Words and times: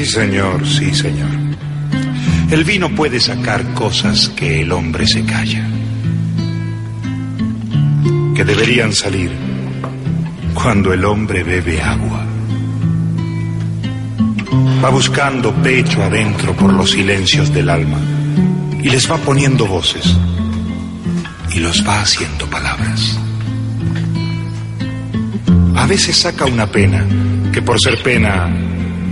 Sí, 0.00 0.06
señor, 0.06 0.66
sí, 0.66 0.94
señor. 0.94 1.28
El 2.50 2.64
vino 2.64 2.88
puede 2.88 3.20
sacar 3.20 3.74
cosas 3.74 4.30
que 4.30 4.62
el 4.62 4.72
hombre 4.72 5.06
se 5.06 5.26
calla, 5.26 5.62
que 8.34 8.42
deberían 8.42 8.94
salir 8.94 9.30
cuando 10.54 10.94
el 10.94 11.04
hombre 11.04 11.42
bebe 11.42 11.82
agua. 11.82 12.24
Va 14.82 14.88
buscando 14.88 15.52
pecho 15.56 16.02
adentro 16.02 16.56
por 16.56 16.72
los 16.72 16.92
silencios 16.92 17.52
del 17.52 17.68
alma 17.68 17.98
y 18.82 18.88
les 18.88 19.10
va 19.10 19.18
poniendo 19.18 19.66
voces 19.66 20.16
y 21.54 21.60
los 21.60 21.86
va 21.86 22.00
haciendo 22.00 22.46
palabras. 22.46 23.18
A 25.76 25.84
veces 25.84 26.16
saca 26.16 26.46
una 26.46 26.66
pena 26.66 27.04
que 27.52 27.60
por 27.60 27.78
ser 27.78 28.02
pena 28.02 28.69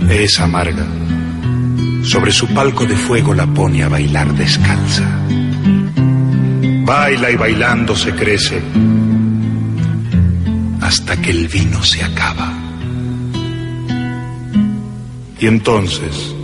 es 0.09 0.39
amarga. 0.39 0.87
Sobre 2.03 2.31
su 2.31 2.47
palco 2.47 2.85
de 2.85 2.95
fuego 2.95 3.33
la 3.33 3.45
pone 3.45 3.83
a 3.83 3.89
bailar 3.89 4.33
descalza. 4.33 5.07
Baila 6.85 7.29
y 7.29 7.35
bailando 7.35 7.95
se 7.95 8.13
crece 8.15 8.61
hasta 10.81 11.15
que 11.21 11.29
el 11.29 11.47
vino 11.47 11.83
se 11.83 12.03
acaba. 12.03 12.51
Y 15.39 15.45
entonces 15.45 16.35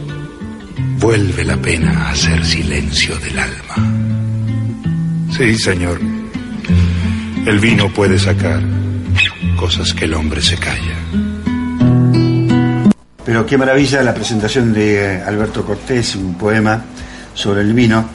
vuelve 1.00 1.44
la 1.44 1.58
pena 1.58 2.08
a 2.08 2.12
hacer 2.12 2.46
silencio 2.46 3.18
del 3.18 3.40
alma. 3.40 3.76
Sí, 5.36 5.58
señor, 5.58 6.00
el 7.46 7.60
vino 7.60 7.90
puede 7.90 8.20
sacar 8.20 8.62
cosas 9.58 9.94
que 9.94 10.06
el 10.06 10.14
hombre 10.14 10.42
se 10.42 10.58
calla. 10.58 10.95
Pero 13.26 13.44
qué 13.46 13.58
maravilla 13.58 14.04
la 14.04 14.14
presentación 14.14 14.72
de 14.72 15.24
Alberto 15.26 15.66
Cortés, 15.66 16.16
un 16.16 16.36
poema 16.36 16.80
sobre 17.34 17.62
el 17.62 17.74
vino, 17.74 18.06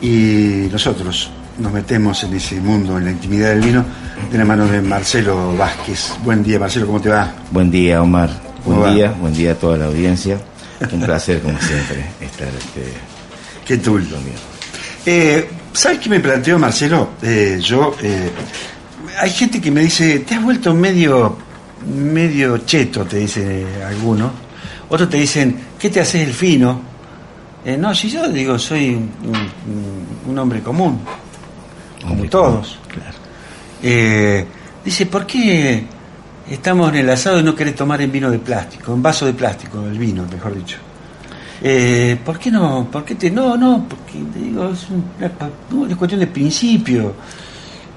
y 0.00 0.68
nosotros 0.70 1.28
nos 1.58 1.72
metemos 1.72 2.22
en 2.22 2.34
ese 2.34 2.60
mundo, 2.60 2.96
en 2.96 3.04
la 3.04 3.10
intimidad 3.10 3.50
del 3.50 3.62
vino, 3.62 3.84
de 4.30 4.38
la 4.38 4.44
mano 4.44 4.66
de 4.66 4.80
Marcelo 4.80 5.56
Vázquez. 5.56 6.12
Buen 6.22 6.44
día, 6.44 6.60
Marcelo, 6.60 6.86
¿cómo 6.86 7.00
te 7.00 7.08
va? 7.08 7.32
Buen 7.50 7.70
día, 7.70 8.00
Omar. 8.00 8.30
¿Cómo 8.64 8.76
Buen 8.76 8.90
va? 8.90 8.94
día, 8.94 9.14
buen 9.20 9.34
día 9.34 9.52
a 9.52 9.54
toda 9.56 9.76
la 9.76 9.86
audiencia. 9.86 10.38
Un 10.92 11.00
placer, 11.00 11.40
como 11.42 11.60
siempre, 11.60 12.06
estar 12.20 12.48
este, 12.48 12.92
Qué 13.66 13.78
tul. 13.78 14.06
Eh, 15.04 15.50
¿Sabes 15.72 15.98
qué 15.98 16.08
me 16.08 16.20
planteo, 16.20 16.58
Marcelo? 16.58 17.10
Eh, 17.22 17.58
yo, 17.60 17.96
eh, 18.02 18.30
hay 19.20 19.30
gente 19.30 19.60
que 19.60 19.70
me 19.70 19.80
dice, 19.82 20.20
te 20.20 20.36
has 20.36 20.42
vuelto 20.42 20.72
medio, 20.74 21.36
medio 21.86 22.58
cheto, 22.58 23.04
te 23.04 23.18
dice 23.18 23.66
alguno. 23.86 24.49
Otros 24.90 25.08
te 25.08 25.16
dicen, 25.18 25.56
¿qué 25.78 25.88
te 25.88 26.00
haces 26.00 26.26
el 26.26 26.34
fino? 26.34 26.80
Eh, 27.64 27.76
no, 27.76 27.94
si 27.94 28.10
yo 28.10 28.28
digo, 28.28 28.58
soy 28.58 28.90
un, 28.90 29.10
un- 29.26 30.30
un 30.30 30.38
hombre 30.38 30.60
común, 30.60 31.00
como 32.00 32.14
Hombre 32.14 32.28
todos. 32.28 32.78
Claro. 32.88 33.16
Eh, 33.82 34.44
dice, 34.84 35.06
¿por 35.06 35.26
qué 35.26 35.84
estamos 36.50 36.88
en 36.90 36.96
el 36.96 37.10
asado 37.10 37.38
y 37.40 37.42
no 37.42 37.54
querés 37.54 37.74
tomar 37.76 38.00
en 38.02 38.10
vino 38.10 38.30
de 38.30 38.38
plástico, 38.38 38.92
en 38.94 39.02
vaso 39.02 39.26
de 39.26 39.32
plástico, 39.34 39.84
el 39.86 39.98
vino, 39.98 40.24
mejor 40.30 40.54
dicho? 40.54 40.78
Eh, 41.62 42.18
¿Por 42.24 42.38
qué 42.38 42.50
no? 42.50 42.88
¿Por 42.90 43.04
qué 43.04 43.14
te.? 43.14 43.30
No, 43.30 43.56
no, 43.56 43.86
porque 43.86 44.14
te 44.32 44.38
digo, 44.38 44.70
es 44.70 44.86
una, 44.88 45.30
una 45.78 45.96
cuestión 45.96 46.20
de 46.20 46.26
principio, 46.26 47.14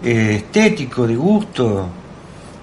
eh, 0.04 0.36
estético, 0.46 1.08
de 1.08 1.16
gusto. 1.16 1.88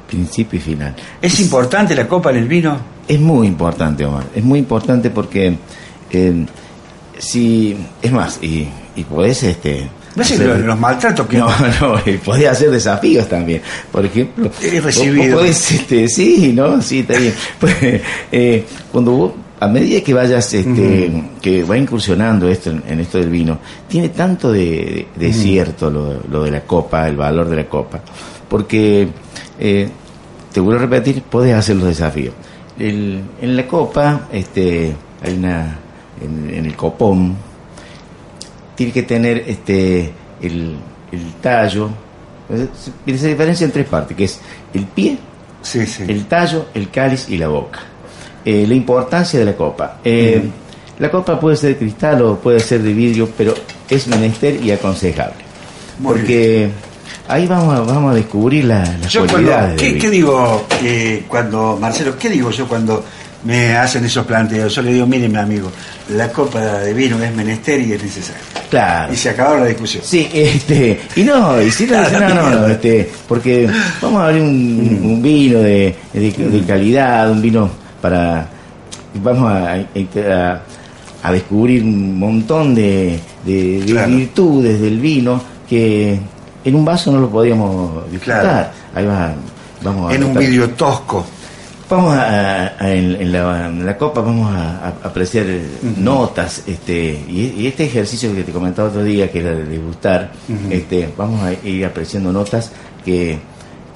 Principio 0.06 0.58
y 0.58 0.62
final. 0.62 0.94
¿Es 1.22 1.40
importante 1.40 1.94
la 1.94 2.06
copa 2.06 2.30
en 2.30 2.36
el 2.36 2.48
vino? 2.48 2.76
Es 3.12 3.20
muy 3.20 3.46
importante, 3.48 4.04
Omar. 4.04 4.24
Es 4.34 4.44
muy 4.44 4.58
importante 4.60 5.10
porque 5.10 5.56
eh, 6.10 6.46
si 7.18 7.76
es 8.00 8.12
más 8.12 8.38
y, 8.42 8.68
y 8.96 9.04
podés 9.04 9.42
este 9.42 9.88
¿Ves 10.14 10.32
hacer- 10.32 10.46
los, 10.46 10.60
los 10.60 10.78
maltratos 10.78 11.26
que 11.26 11.38
no, 11.38 11.48
no, 11.80 12.00
y 12.06 12.18
podés 12.18 12.48
hacer 12.48 12.70
desafíos 12.70 13.28
también. 13.28 13.62
Por 13.92 14.04
ejemplo, 14.06 14.44
vos- 14.48 14.84
recibido. 14.84 15.32
vos 15.34 15.40
podés, 15.42 15.72
este, 15.72 16.08
sí, 16.08 16.52
¿no? 16.54 16.80
Sí, 16.82 17.00
está 17.00 17.18
bien. 17.18 17.34
Pues, 17.60 17.74
eh, 18.32 18.64
cuando 18.92 19.12
vos, 19.12 19.32
a 19.60 19.68
medida 19.68 20.00
que 20.02 20.14
vayas, 20.14 20.52
este, 20.54 21.12
que 21.42 21.62
va 21.64 21.76
incursionando 21.76 22.48
esto 22.48 22.70
en, 22.70 23.00
esto 23.00 23.18
del 23.18 23.28
vino, 23.30 23.58
tiene 23.88 24.08
tanto 24.10 24.50
de, 24.52 25.06
de- 25.16 25.26
de 25.26 25.32
cierto 25.32 25.90
lo, 25.90 26.20
lo 26.30 26.44
de 26.44 26.50
la 26.52 26.60
copa, 26.62 27.06
el 27.08 27.16
valor 27.16 27.48
de 27.48 27.56
la 27.56 27.68
copa, 27.68 28.00
porque, 28.48 29.08
eh, 29.58 29.88
te 30.52 30.58
vuelvo 30.60 30.80
a 30.80 30.82
repetir, 30.86 31.22
podés 31.22 31.54
hacer 31.54 31.76
los 31.76 31.86
desafíos. 31.86 32.34
El- 32.80 33.22
en 33.40 33.56
la 33.56 33.66
copa, 33.66 34.28
este, 34.32 34.94
hay 35.22 35.34
una, 35.34 35.78
en, 36.20 36.52
en 36.54 36.66
el 36.66 36.74
copón, 36.76 37.36
tiene 38.74 38.92
que 38.92 39.02
tener 39.02 39.44
este 39.46 40.12
el, 40.40 40.76
el 41.12 41.32
tallo. 41.40 41.90
Se 43.06 43.16
se 43.18 43.28
diferencia 43.28 43.64
en 43.64 43.70
tres 43.72 43.86
partes, 43.86 44.16
que 44.16 44.24
es 44.24 44.40
el 44.74 44.84
pie, 44.86 45.18
Sí, 45.62 45.86
sí. 45.86 46.04
el 46.08 46.24
tallo, 46.26 46.66
el 46.74 46.90
cáliz 46.90 47.28
y 47.28 47.36
la 47.36 47.48
boca. 47.48 47.80
Eh, 48.44 48.64
la 48.66 48.74
importancia 48.74 49.38
de 49.38 49.44
la 49.44 49.54
copa. 49.56 49.98
Eh, 50.04 50.42
La 50.98 51.10
copa 51.10 51.38
puede 51.40 51.56
ser 51.56 51.70
de 51.70 51.76
cristal 51.78 52.20
o 52.22 52.36
puede 52.38 52.60
ser 52.60 52.82
de 52.82 52.92
vidrio, 52.92 53.26
pero 53.36 53.54
es 53.88 54.06
menester 54.06 54.62
y 54.62 54.70
aconsejable. 54.70 55.36
Muy 55.98 56.12
porque 56.12 56.68
ahí 57.30 57.46
vamos 57.46 57.74
a, 57.74 57.80
vamos 57.80 58.12
a 58.12 58.14
descubrir 58.14 58.64
la- 58.64 58.80
las 59.00 59.12
Yo 59.12 59.20
cuando, 59.20 59.32
cualidades. 59.34 59.80
del 59.80 59.92
¿qué, 59.94 59.98
qué 59.98 60.10
digo 60.10 60.66
eh, 60.82 61.24
cuando, 61.28 61.78
Marcelo, 61.80 62.16
qué 62.18 62.28
digo 62.28 62.50
yo 62.50 62.66
cuando 62.68 63.04
me 63.44 63.74
hacen 63.76 64.04
esos 64.04 64.26
planteos? 64.26 64.74
Yo 64.74 64.82
le 64.82 64.92
digo, 64.92 65.06
mire 65.06 65.28
mi 65.28 65.38
amigo, 65.38 65.70
la 66.10 66.28
copa 66.30 66.60
de 66.80 66.92
vino 66.94 67.22
es 67.22 67.34
menester 67.34 67.80
y 67.80 67.92
es 67.92 68.02
necesario. 68.02 68.42
Claro. 68.68 69.12
Y 69.12 69.16
se 69.16 69.30
acabó 69.30 69.56
la 69.56 69.66
discusión. 69.66 70.02
Sí, 70.06 70.28
este, 70.32 71.00
y 71.16 71.22
no, 71.24 71.60
y 71.60 71.70
si 71.70 71.86
no, 71.86 71.96
no, 72.10 72.28
no, 72.34 72.50
no, 72.50 72.66
este, 72.68 73.10
porque 73.26 73.68
vamos 74.00 74.22
a 74.22 74.26
abrir 74.26 74.42
un, 74.42 75.00
un 75.02 75.22
vino 75.22 75.58
de, 75.60 75.94
de, 76.12 76.30
de 76.32 76.62
calidad, 76.64 77.30
un 77.30 77.42
vino 77.42 77.68
para, 78.00 78.46
vamos 79.22 79.50
a, 79.50 79.74
a, 79.74 80.60
a 81.22 81.32
descubrir 81.32 81.82
un 81.82 82.18
montón 82.18 82.74
de, 82.74 83.18
de- 83.44 83.80
de 83.80 83.92
Claro. 83.92 84.08
virtudes 84.16 84.80
del 84.80 85.00
vino 85.00 85.42
que 85.68 86.18
en 86.64 86.74
un 86.74 86.84
vaso 86.84 87.10
no 87.12 87.18
lo 87.20 87.28
podíamos 87.30 88.10
disfrutar. 88.10 88.42
Claro. 88.42 88.68
Ahí 88.94 89.06
va, 89.06 89.32
vamos 89.82 90.10
a 90.10 90.14
En 90.14 90.24
un 90.24 90.34
vídeo 90.34 90.70
tosco. 90.70 91.24
Vamos 91.88 92.14
a, 92.14 92.66
a- 92.78 92.92
en, 92.92 93.16
en 93.20 93.32
la, 93.32 93.66
en 93.66 93.84
la 93.84 93.96
copa 93.98 94.20
vamos 94.20 94.54
a, 94.54 94.86
a 94.86 94.88
apreciar 95.08 95.44
eh, 95.48 95.60
notas, 95.96 96.62
este, 96.68 96.94
y, 97.28 97.54
y 97.58 97.66
este 97.66 97.84
ejercicio 97.86 98.32
que 98.32 98.44
te 98.44 98.52
comentaba 98.52 98.88
otro 98.88 99.02
día, 99.02 99.28
que 99.32 99.40
era 99.40 99.50
de 99.50 99.64
degustar, 99.64 100.30
este, 100.70 101.12
vamos 101.16 101.42
a 101.42 101.52
ir 101.66 101.84
apreciando 101.84 102.30
notas 102.32 102.70
que, 103.04 103.40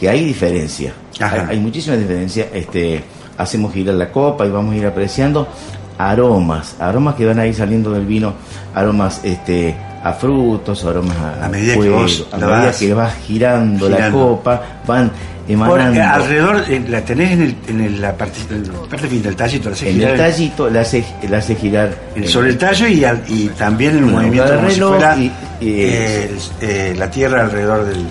que 0.00 0.08
hay 0.08 0.24
diferencia, 0.24 0.92
hay, 1.20 1.40
hay 1.50 1.60
muchísima 1.60 1.94
diferencia, 1.96 2.48
este, 2.52 3.04
hacemos 3.38 3.72
girar 3.72 3.94
la 3.94 4.10
copa 4.10 4.44
y 4.44 4.50
vamos 4.50 4.74
a 4.74 4.76
ir 4.76 4.86
apreciando 4.86 5.46
aromas, 5.96 6.74
aromas 6.80 7.14
que 7.14 7.24
van 7.26 7.38
a 7.38 7.46
ir 7.46 7.54
saliendo 7.54 7.92
del 7.92 8.06
vino, 8.06 8.32
aromas 8.74 9.20
este 9.22 9.76
a 10.04 10.12
frutos, 10.12 10.84
aromas 10.84 11.16
a, 11.16 11.46
A 11.46 11.48
medida 11.48 11.74
que 11.74 11.88
vos 11.90 12.26
a 12.30 12.36
medida 12.36 12.50
vas 12.66 12.76
que 12.78 12.94
vas 12.94 13.14
girando, 13.26 13.88
la 13.88 14.10
copa, 14.10 14.62
van 14.86 15.10
emanando. 15.48 16.00
alrededor, 16.02 16.64
eh, 16.68 16.82
la 16.88 17.00
tenés 17.02 17.32
en, 17.32 17.42
el, 17.42 17.56
en 17.68 17.80
el- 17.80 18.00
la 18.00 18.12
parte, 18.14 18.38
la 18.50 18.88
parte 18.88 19.08
fin 19.08 19.22
del 19.22 19.34
tallito, 19.34 19.70
la 19.70 19.76
En 19.76 19.94
girar 19.94 20.10
el 20.12 20.16
tallito 20.18 20.70
la 20.70 20.80
hace, 20.82 21.04
la 21.28 21.38
hace 21.38 21.54
girar 21.56 21.94
sobre 22.26 22.50
el 22.50 22.58
tallo 22.58 22.86
y, 22.86 23.04
al- 23.04 23.22
y 23.28 23.48
también 23.48 23.92
en 23.96 24.04
el 24.04 24.10
movimiento 24.10 24.54
como 24.54 24.68
si 24.68 24.74
reloj 24.76 24.90
fuera 24.96 25.16
y- 25.16 25.24
y- 25.24 25.30
eh, 25.62 26.30
eh, 26.60 26.94
la 26.98 27.10
tierra 27.10 27.42
alrededor 27.42 27.84
del, 27.86 28.04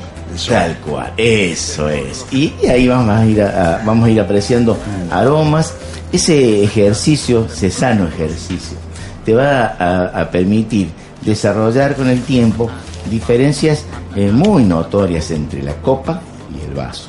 tal 0.49 0.75
cual, 0.79 1.13
eso 1.17 1.89
es. 1.89 2.25
Y, 2.31 2.53
y 2.63 2.67
ahí 2.67 2.87
vamos 2.87 3.09
a 3.19 3.23
ir 3.25 3.39
a, 3.41 3.75
a- 3.75 3.81
vamos 3.85 4.07
a 4.07 4.09
ir 4.09 4.19
apreciando 4.19 4.73
Mm. 4.73 5.13
aromas. 5.13 5.73
Ese 6.11 6.63
ejercicio, 6.63 7.47
ese 7.51 7.71
sano 7.71 8.07
ejercicio, 8.07 8.77
te 9.25 9.33
va 9.33 9.75
a, 9.79 10.21
a 10.21 10.29
permitir 10.29 10.89
desarrollar 11.25 11.95
con 11.95 12.09
el 12.09 12.21
tiempo 12.23 12.69
diferencias 13.09 13.85
eh, 14.15 14.31
muy 14.31 14.63
notorias 14.63 15.29
entre 15.31 15.61
la 15.63 15.73
copa 15.75 16.21
y 16.55 16.65
el 16.65 16.73
vaso. 16.73 17.07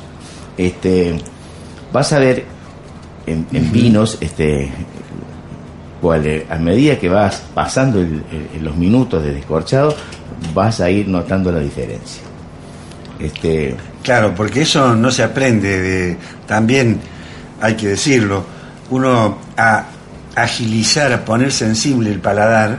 Este, 0.57 1.15
vas 1.93 2.11
a 2.13 2.19
ver 2.19 2.45
en, 3.25 3.45
en 3.53 3.71
vinos, 3.71 4.17
este, 4.21 4.71
cual, 6.01 6.25
eh, 6.25 6.45
a 6.49 6.55
medida 6.57 6.97
que 6.99 7.09
vas 7.09 7.41
pasando 7.53 7.99
el- 7.99 8.23
el- 8.55 8.63
los 8.63 8.75
minutos 8.75 9.23
de 9.23 9.33
descorchado, 9.33 9.95
vas 10.53 10.79
a 10.81 10.89
ir 10.89 11.07
notando 11.07 11.51
la 11.51 11.59
diferencia. 11.59 12.21
Este, 13.19 13.75
Claro, 14.03 14.35
porque 14.35 14.61
eso 14.61 14.95
no 14.95 15.09
se 15.09 15.23
aprende 15.23 15.81
de, 15.81 16.17
también 16.45 16.99
hay 17.59 17.73
que 17.75 17.87
decirlo, 17.87 18.43
uno 18.91 19.39
a 19.57 19.85
agilizar, 20.35 21.11
a 21.11 21.25
poner 21.25 21.51
sensible 21.51 22.11
el 22.11 22.19
paladar, 22.19 22.77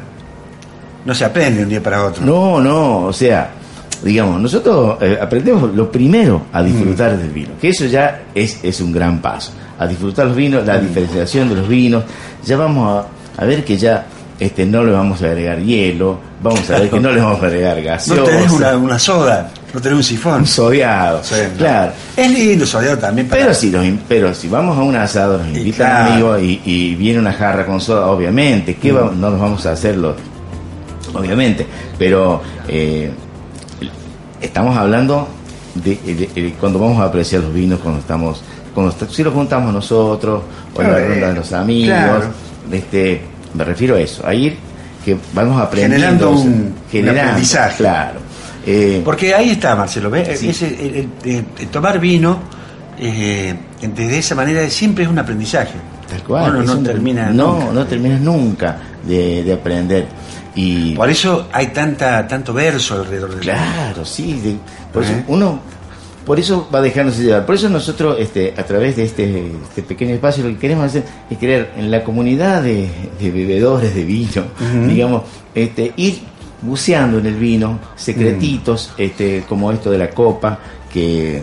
no 1.07 1.15
se 1.15 1.25
aprende 1.25 1.59
de 1.59 1.63
un 1.65 1.71
día 1.71 1.83
para 1.83 2.05
otro. 2.05 2.25
No, 2.25 2.61
no, 2.61 3.05
o 3.07 3.13
sea, 3.13 3.51
digamos, 4.03 4.41
nosotros 4.41 4.99
eh, 5.01 5.19
aprendemos 5.21 5.75
lo 5.75 5.91
primero 5.91 6.43
a 6.53 6.63
disfrutar 6.63 7.17
del 7.17 7.31
vino, 7.31 7.51
que 7.61 7.69
eso 7.71 7.87
ya 7.87 8.25
es, 8.35 8.59
es 8.63 8.81
un 8.81 8.93
gran 8.93 9.21
paso, 9.23 9.53
a 9.79 9.87
disfrutar 9.87 10.27
los 10.27 10.37
vinos, 10.37 10.67
la 10.67 10.79
diferenciación 10.79 11.49
de 11.49 11.55
los 11.55 11.69
vinos, 11.69 12.05
ya 12.45 12.57
vamos 12.57 13.05
a, 13.39 13.43
a 13.43 13.45
ver 13.47 13.65
que 13.65 13.77
ya 13.79 14.05
este 14.39 14.67
no 14.67 14.85
le 14.85 14.93
vamos 14.93 15.23
a 15.23 15.27
agregar 15.27 15.59
hielo, 15.63 16.19
vamos 16.43 16.69
a 16.71 16.79
ver 16.79 16.91
que 16.91 17.01
no 17.01 17.11
le 17.11 17.23
vamos 17.23 17.43
a 17.43 17.47
agregar 17.47 17.79
No 17.79 17.83
gaseosa, 17.85 18.25
tenés 18.25 18.51
una, 18.53 18.77
una 18.77 18.99
soda, 18.99 19.51
no 19.73 19.81
tenés 19.81 19.97
un 19.97 20.05
sifón. 20.05 20.41
un 20.41 20.47
sodeado, 20.47 21.25
Sí, 21.25 21.37
no. 21.53 21.57
claro. 21.59 21.93
Es 22.15 22.31
lindo 22.31 22.67
sodeado 22.67 22.99
también 22.99 23.29
para... 23.29 23.41
Pero 23.41 23.55
si, 23.55 23.71
los 23.71 23.83
pero 24.07 24.35
si 24.35 24.47
vamos 24.49 24.77
a 24.77 24.83
un 24.83 24.95
asado, 24.95 25.39
nos 25.39 25.47
Y 25.49 25.59
invitan 25.61 25.89
claro. 25.91 26.13
amigos 26.13 26.43
y, 26.43 26.61
y 26.67 26.95
viene 26.97 27.19
una 27.21 27.33
jarra 27.33 27.65
con 27.65 27.81
soda, 27.81 28.09
obviamente, 28.09 28.75
¿qué 28.77 28.93
va- 28.93 29.11
no 29.17 29.31
nos 29.31 29.41
vamos 29.41 29.65
a 29.65 29.73
hacerlo? 29.73 30.15
Obviamente, 31.19 31.67
pero 31.99 32.41
eh, 32.69 33.11
estamos 34.41 34.77
hablando 34.77 35.29
de, 35.75 35.97
de- 35.97 36.43
de 36.43 36.53
cuando 36.61 36.79
vamos 36.79 37.01
a 37.01 37.05
apreciar 37.05 37.43
los 37.43 37.53
vinos, 37.53 37.81
cuando 37.81 38.01
estamos, 38.01 38.43
cuando 38.75 38.95
si 39.09 39.23
los 39.23 39.33
juntamos 39.35 39.73
nosotros, 39.73 40.43
o 40.75 40.83
en 40.83 40.93
la 40.93 40.99
ronda 40.99 41.29
de 41.29 41.35
los 41.35 41.53
amigos, 41.53 41.97
claro. 41.97 42.25
este, 42.73 43.21
me 43.55 43.65
refiero 43.65 43.97
a 43.97 44.01
eso, 44.01 44.27
a 44.27 44.35
ir 44.35 44.57
que 45.05 45.17
vamos 45.35 45.61
aprendiendo, 45.61 45.97
Generando 45.97 46.31
un- 46.31 46.37
o 46.37 46.41
sea, 46.43 46.51
un 46.51 46.75
generando, 46.91 47.23
aprendizaje. 47.23 47.77
claro. 47.79 48.21
Eh, 48.69 49.01
Porque 49.05 49.33
ahí 49.33 49.51
está, 49.51 49.77
Marcelo, 49.77 50.11
¿ves? 50.11 50.41
Sí. 50.41 50.49
Ese- 50.49 50.67
el, 50.67 50.95
el- 50.97 51.09
el- 51.37 51.45
el 51.61 51.69
tomar 51.69 52.01
vino 52.01 52.39
eh, 52.99 53.55
de 53.81 54.19
esa 54.19 54.35
manera 54.35 54.69
siempre 54.71 55.05
es 55.05 55.11
un 55.11 55.19
aprendizaje. 55.19 55.75
Tal 56.11 56.23
cual. 56.23 56.51
Uno 56.57 56.63
no 56.65 56.73
un- 56.79 56.83
termina 56.85 57.31
No, 57.31 57.59
nunca. 57.59 57.73
no 57.73 57.87
terminas 57.87 58.21
nunca 58.21 58.77
de, 59.07 59.45
de 59.45 59.53
aprender. 59.53 60.07
Y 60.57 60.95
Por 60.95 61.09
eso 61.11 61.49
hay 61.53 61.67
tanta 61.69 62.27
tanto 62.27 62.53
verso 62.55 62.95
alrededor 62.95 63.31
del 63.31 63.41
claro, 63.41 64.05
sí. 64.05 64.33
de- 64.41 64.57
por 64.93 65.03
eso 65.05 65.13
¿Eh? 65.13 65.25
uno, 65.29 65.61
por 66.25 66.41
eso 66.41 66.67
va 66.75 66.81
dejándose 66.81 67.23
llevar. 67.23 67.45
Por 67.47 67.55
eso 67.57 67.69
nosotros, 67.69 68.17
este, 68.19 68.55
a 68.57 68.65
través 68.65 68.97
de 68.97 69.05
este, 69.05 69.53
este 69.69 69.83
pequeño 69.83 70.15
espacio, 70.15 70.43
lo 70.45 70.51
que 70.51 70.57
queremos 70.59 70.87
hacer 70.87 71.05
es 71.31 71.37
crear 71.39 71.73
en 71.77 71.91
la 71.91 72.03
comunidad 72.03 72.63
de, 72.63 72.89
de 73.21 73.31
bebedores 73.31 73.95
de 73.95 74.03
vino, 74.05 74.45
digamos, 74.89 75.23
este, 75.55 75.93
ir 75.97 76.21
buceando 76.63 77.19
en 77.19 77.27
el 77.27 77.35
vino, 77.37 77.79
secretitos, 77.95 78.93
Mm. 78.97 79.03
este, 79.03 79.45
como 79.49 79.71
esto 79.71 79.91
de 79.91 79.99
la 79.99 80.09
copa, 80.11 80.59
que 80.91 81.43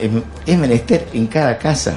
es, 0.00 0.10
es 0.46 0.58
menester 0.58 1.08
en 1.12 1.26
cada 1.26 1.58
casa 1.58 1.94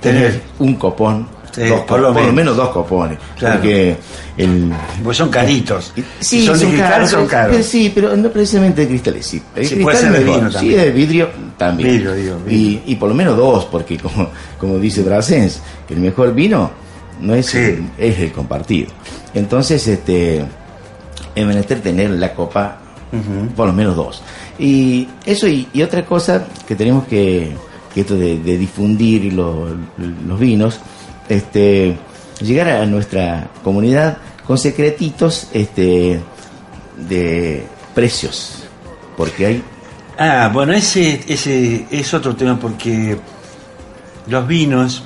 Tener, 0.00 0.40
un 0.58 0.74
copón, 0.74 1.26
Sí, 1.52 1.62
dos 1.66 1.80
por 1.80 2.00
lo 2.00 2.08
por, 2.12 2.20
menos. 2.22 2.34
menos 2.34 2.56
dos 2.56 2.68
copones, 2.70 3.18
Claro. 3.38 3.56
porque 3.56 3.96
el 4.36 4.70
pues 5.02 5.16
son 5.16 5.28
caritos. 5.30 5.92
sí 5.94 6.04
Si 6.40 6.46
son, 6.46 6.54
de 6.54 6.60
son 6.60 6.68
cristal, 6.70 6.90
caros, 6.90 7.10
son 7.10 7.18
pero- 7.20 7.30
caros. 7.30 7.50
pero 7.56 7.64
sí, 7.64 7.92
pero 7.94 8.16
no 8.16 8.28
precisamente 8.30 8.82
de 8.82 8.88
cristales, 8.88 9.26
sí. 9.26 9.42
El 9.56 9.66
Sí, 9.66 9.76
puede 9.76 9.96
ser 9.96 10.12
de 10.12 10.24
vino 10.24 10.48
sí, 10.48 10.54
también. 10.54 10.80
de 10.80 10.90
vidrio 10.92 11.28
también. 11.58 11.88
Vidrio, 11.90 12.14
digo, 12.14 12.36
vidrio. 12.46 12.80
Y, 12.86 12.92
y 12.92 12.94
por 12.96 13.08
lo 13.08 13.14
menos 13.14 13.36
dos, 13.36 13.64
porque 13.66 13.98
como, 13.98 14.30
como 14.58 14.78
dice 14.78 15.02
Brasens, 15.02 15.60
que 15.88 15.94
el 15.94 16.00
mejor 16.00 16.34
vino 16.34 16.70
no 17.20 17.34
es, 17.34 17.46
Sí. 17.46 17.58
el, 17.58 17.84
es 17.98 18.18
el 18.18 18.32
compartido. 18.32 18.88
Entonces, 19.34 19.86
este 19.88 20.44
es 21.34 21.46
menester 21.46 21.80
tener 21.80 22.10
la 22.10 22.32
copa 22.34 22.78
por 23.56 23.66
lo 23.66 23.72
menos 23.72 23.96
dos. 23.96 24.22
Y 24.58 25.08
eso 25.26 25.48
y, 25.48 25.66
y 25.72 25.82
otra 25.82 26.04
cosa 26.06 26.46
que 26.66 26.76
tenemos 26.76 27.06
que, 27.08 27.52
que 27.92 28.02
esto 28.02 28.16
de, 28.16 28.38
de 28.38 28.56
difundir 28.56 29.32
lo- 29.32 29.66
los 30.26 30.38
vinos, 30.38 30.78
este, 31.30 31.96
llegar 32.40 32.68
a 32.68 32.86
nuestra 32.86 33.48
comunidad 33.64 34.18
con 34.46 34.58
secretitos 34.58 35.48
este, 35.52 36.20
de 37.08 37.64
precios, 37.94 38.64
porque 39.16 39.46
hay 39.46 39.64
Ah, 40.22 40.50
bueno, 40.52 40.74
ese, 40.74 41.18
ese 41.28 41.86
es 41.90 42.12
otro 42.12 42.36
tema 42.36 42.60
porque 42.60 43.16
los 44.26 44.46
vinos 44.46 45.02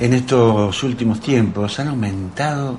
en 0.00 0.14
estos 0.14 0.82
últimos 0.82 1.20
tiempos 1.20 1.78
han 1.78 1.86
aumentado, 1.86 2.76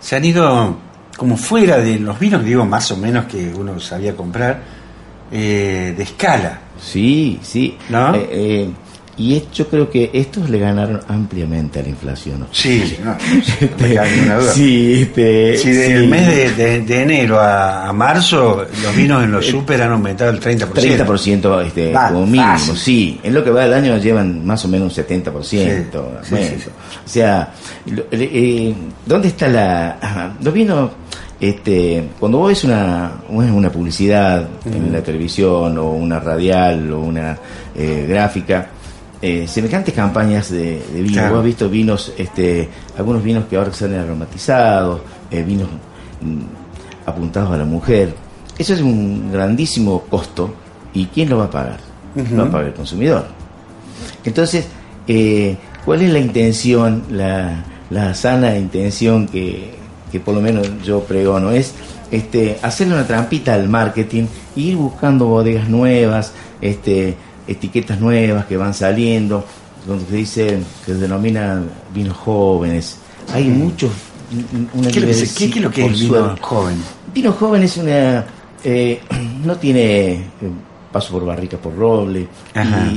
se 0.00 0.16
han 0.16 0.24
ido 0.24 0.78
como 1.18 1.36
fuera 1.36 1.76
de 1.76 1.98
los 1.98 2.18
vinos, 2.18 2.42
digo 2.42 2.64
más 2.64 2.90
o 2.92 2.96
menos 2.96 3.26
que 3.26 3.52
uno 3.54 3.78
sabía 3.78 4.16
comprar, 4.16 4.62
eh, 5.30 5.92
de 5.94 6.02
escala. 6.02 6.58
sí, 6.80 7.38
sí, 7.42 7.76
¿No? 7.90 8.14
Eh, 8.14 8.28
eh, 8.30 8.70
y 9.18 9.42
yo 9.52 9.68
creo 9.68 9.90
que 9.90 10.10
estos 10.14 10.48
le 10.48 10.58
ganaron 10.58 11.00
ampliamente 11.08 11.80
a 11.80 11.82
la 11.82 11.88
inflación. 11.90 12.40
¿no? 12.40 12.46
Sí, 12.50 12.96
no, 13.04 13.10
no 13.12 13.18
me 13.88 13.94
cabe 13.94 14.10
ninguna 14.16 14.36
duda. 14.38 14.52
Sí, 14.52 15.02
este, 15.02 15.56
Si 15.58 15.70
del 15.70 16.02
sí. 16.04 16.08
mes 16.08 16.26
de, 16.26 16.50
de- 16.52 16.80
de 16.80 17.02
enero 17.02 17.38
a, 17.38 17.88
a 17.88 17.92
marzo 17.92 18.64
los 18.82 18.96
vinos 18.96 19.22
en 19.22 19.32
los 19.32 19.44
super 19.46 19.82
han 19.82 19.92
aumentado 19.92 20.30
el 20.30 20.40
30%. 20.40 20.66
30% 20.72 21.66
este, 21.66 21.92
Va, 21.92 22.08
como 22.08 22.24
mínimo, 22.26 22.44
fácil. 22.52 22.76
sí. 22.76 23.20
En 23.22 23.34
lo 23.34 23.44
que 23.44 23.50
va 23.50 23.62
del 23.64 23.74
año 23.74 23.96
llevan 23.98 24.44
más 24.46 24.64
o 24.64 24.68
menos 24.68 24.96
un 24.96 25.04
70%. 25.04 25.42
Sí, 25.42 25.58
sí, 25.58 26.36
sí, 26.36 26.36
sí. 26.64 26.70
O 27.04 27.08
sea, 27.08 27.52
eh, 28.10 28.74
¿dónde 29.06 29.28
está 29.28 29.48
la...? 29.48 30.32
Los 30.42 30.54
vinos, 30.54 30.90
este, 31.40 32.08
cuando 32.18 32.38
vos 32.38 32.48
ves 32.48 32.64
una, 32.64 33.12
una 33.28 33.70
publicidad 33.70 34.46
en 34.64 34.92
la 34.92 35.02
televisión 35.02 35.76
o 35.78 35.90
una 35.90 36.18
radial 36.20 36.90
o 36.92 37.00
una 37.00 37.36
eh, 37.74 38.06
gráfica, 38.08 38.68
eh, 39.22 39.46
semejantes 39.48 39.94
campañas 39.94 40.50
de, 40.50 40.82
de 40.92 41.02
vino, 41.02 41.12
Claro. 41.14 41.30
vos 41.30 41.38
has 41.38 41.44
visto 41.44 41.68
vinos, 41.70 42.12
este, 42.18 42.68
algunos 42.98 43.22
vinos 43.22 43.44
que 43.48 43.56
ahora 43.56 43.72
salen 43.72 44.00
aromatizados, 44.00 45.00
eh, 45.30 45.42
vinos 45.42 45.68
mm, 46.20 47.08
apuntados 47.08 47.52
a 47.52 47.56
la 47.56 47.64
mujer. 47.64 48.14
Eso 48.58 48.74
es 48.74 48.80
un 48.80 49.30
grandísimo 49.32 50.02
costo. 50.10 50.54
¿Y 50.92 51.06
quién 51.06 51.30
lo 51.30 51.38
va 51.38 51.44
a 51.44 51.50
pagar? 51.50 51.78
Lo 52.14 52.42
va 52.42 52.48
a 52.48 52.50
pagar 52.50 52.66
el 52.66 52.74
consumidor. 52.74 53.24
Entonces, 54.24 54.66
eh, 55.08 55.56
¿cuál 55.84 56.02
es 56.02 56.12
la 56.12 56.18
intención, 56.18 57.04
la, 57.10 57.64
la 57.90 58.14
sana 58.14 58.58
intención 58.58 59.26
que, 59.26 59.70
que 60.10 60.20
por 60.20 60.34
lo 60.34 60.40
menos 60.42 60.68
yo 60.84 61.00
pregono? 61.00 61.50
Es 61.50 61.72
este, 62.10 62.58
hacerle 62.62 62.94
una 62.94 63.06
trampita 63.06 63.54
al 63.54 63.68
marketing 63.68 64.24
ir 64.54 64.76
buscando 64.76 65.26
bodegas 65.26 65.68
nuevas, 65.68 66.32
este, 66.60 67.16
etiquetas 67.46 68.00
nuevas 68.00 68.46
que 68.46 68.56
van 68.56 68.74
saliendo, 68.74 69.44
donde 69.86 70.04
se 70.06 70.14
dice 70.16 70.58
que 70.86 70.92
se 70.92 70.98
denominan 70.98 71.68
vinos 71.94 72.16
jóvenes. 72.16 72.98
Hay 73.32 73.44
muchos. 73.48 73.90
Una 74.74 74.90
¿Qué, 74.90 75.10
es 75.10 75.34
qué- 75.34 75.50
qué 75.50 75.58
es 75.58 75.64
lo 75.64 75.70
que 75.70 75.84
es 75.86 76.00
vino 76.00 76.14
suerte. 76.14 76.40
joven? 76.42 76.76
Vino 77.14 77.32
joven 77.32 77.62
es 77.62 77.76
una. 77.76 78.24
eh, 78.64 79.00
no 79.44 79.56
tiene 79.56 80.10
eh, 80.12 80.22
paso 80.90 81.12
por 81.12 81.24
barrica 81.26 81.56
por 81.58 81.74
roble 81.76 82.28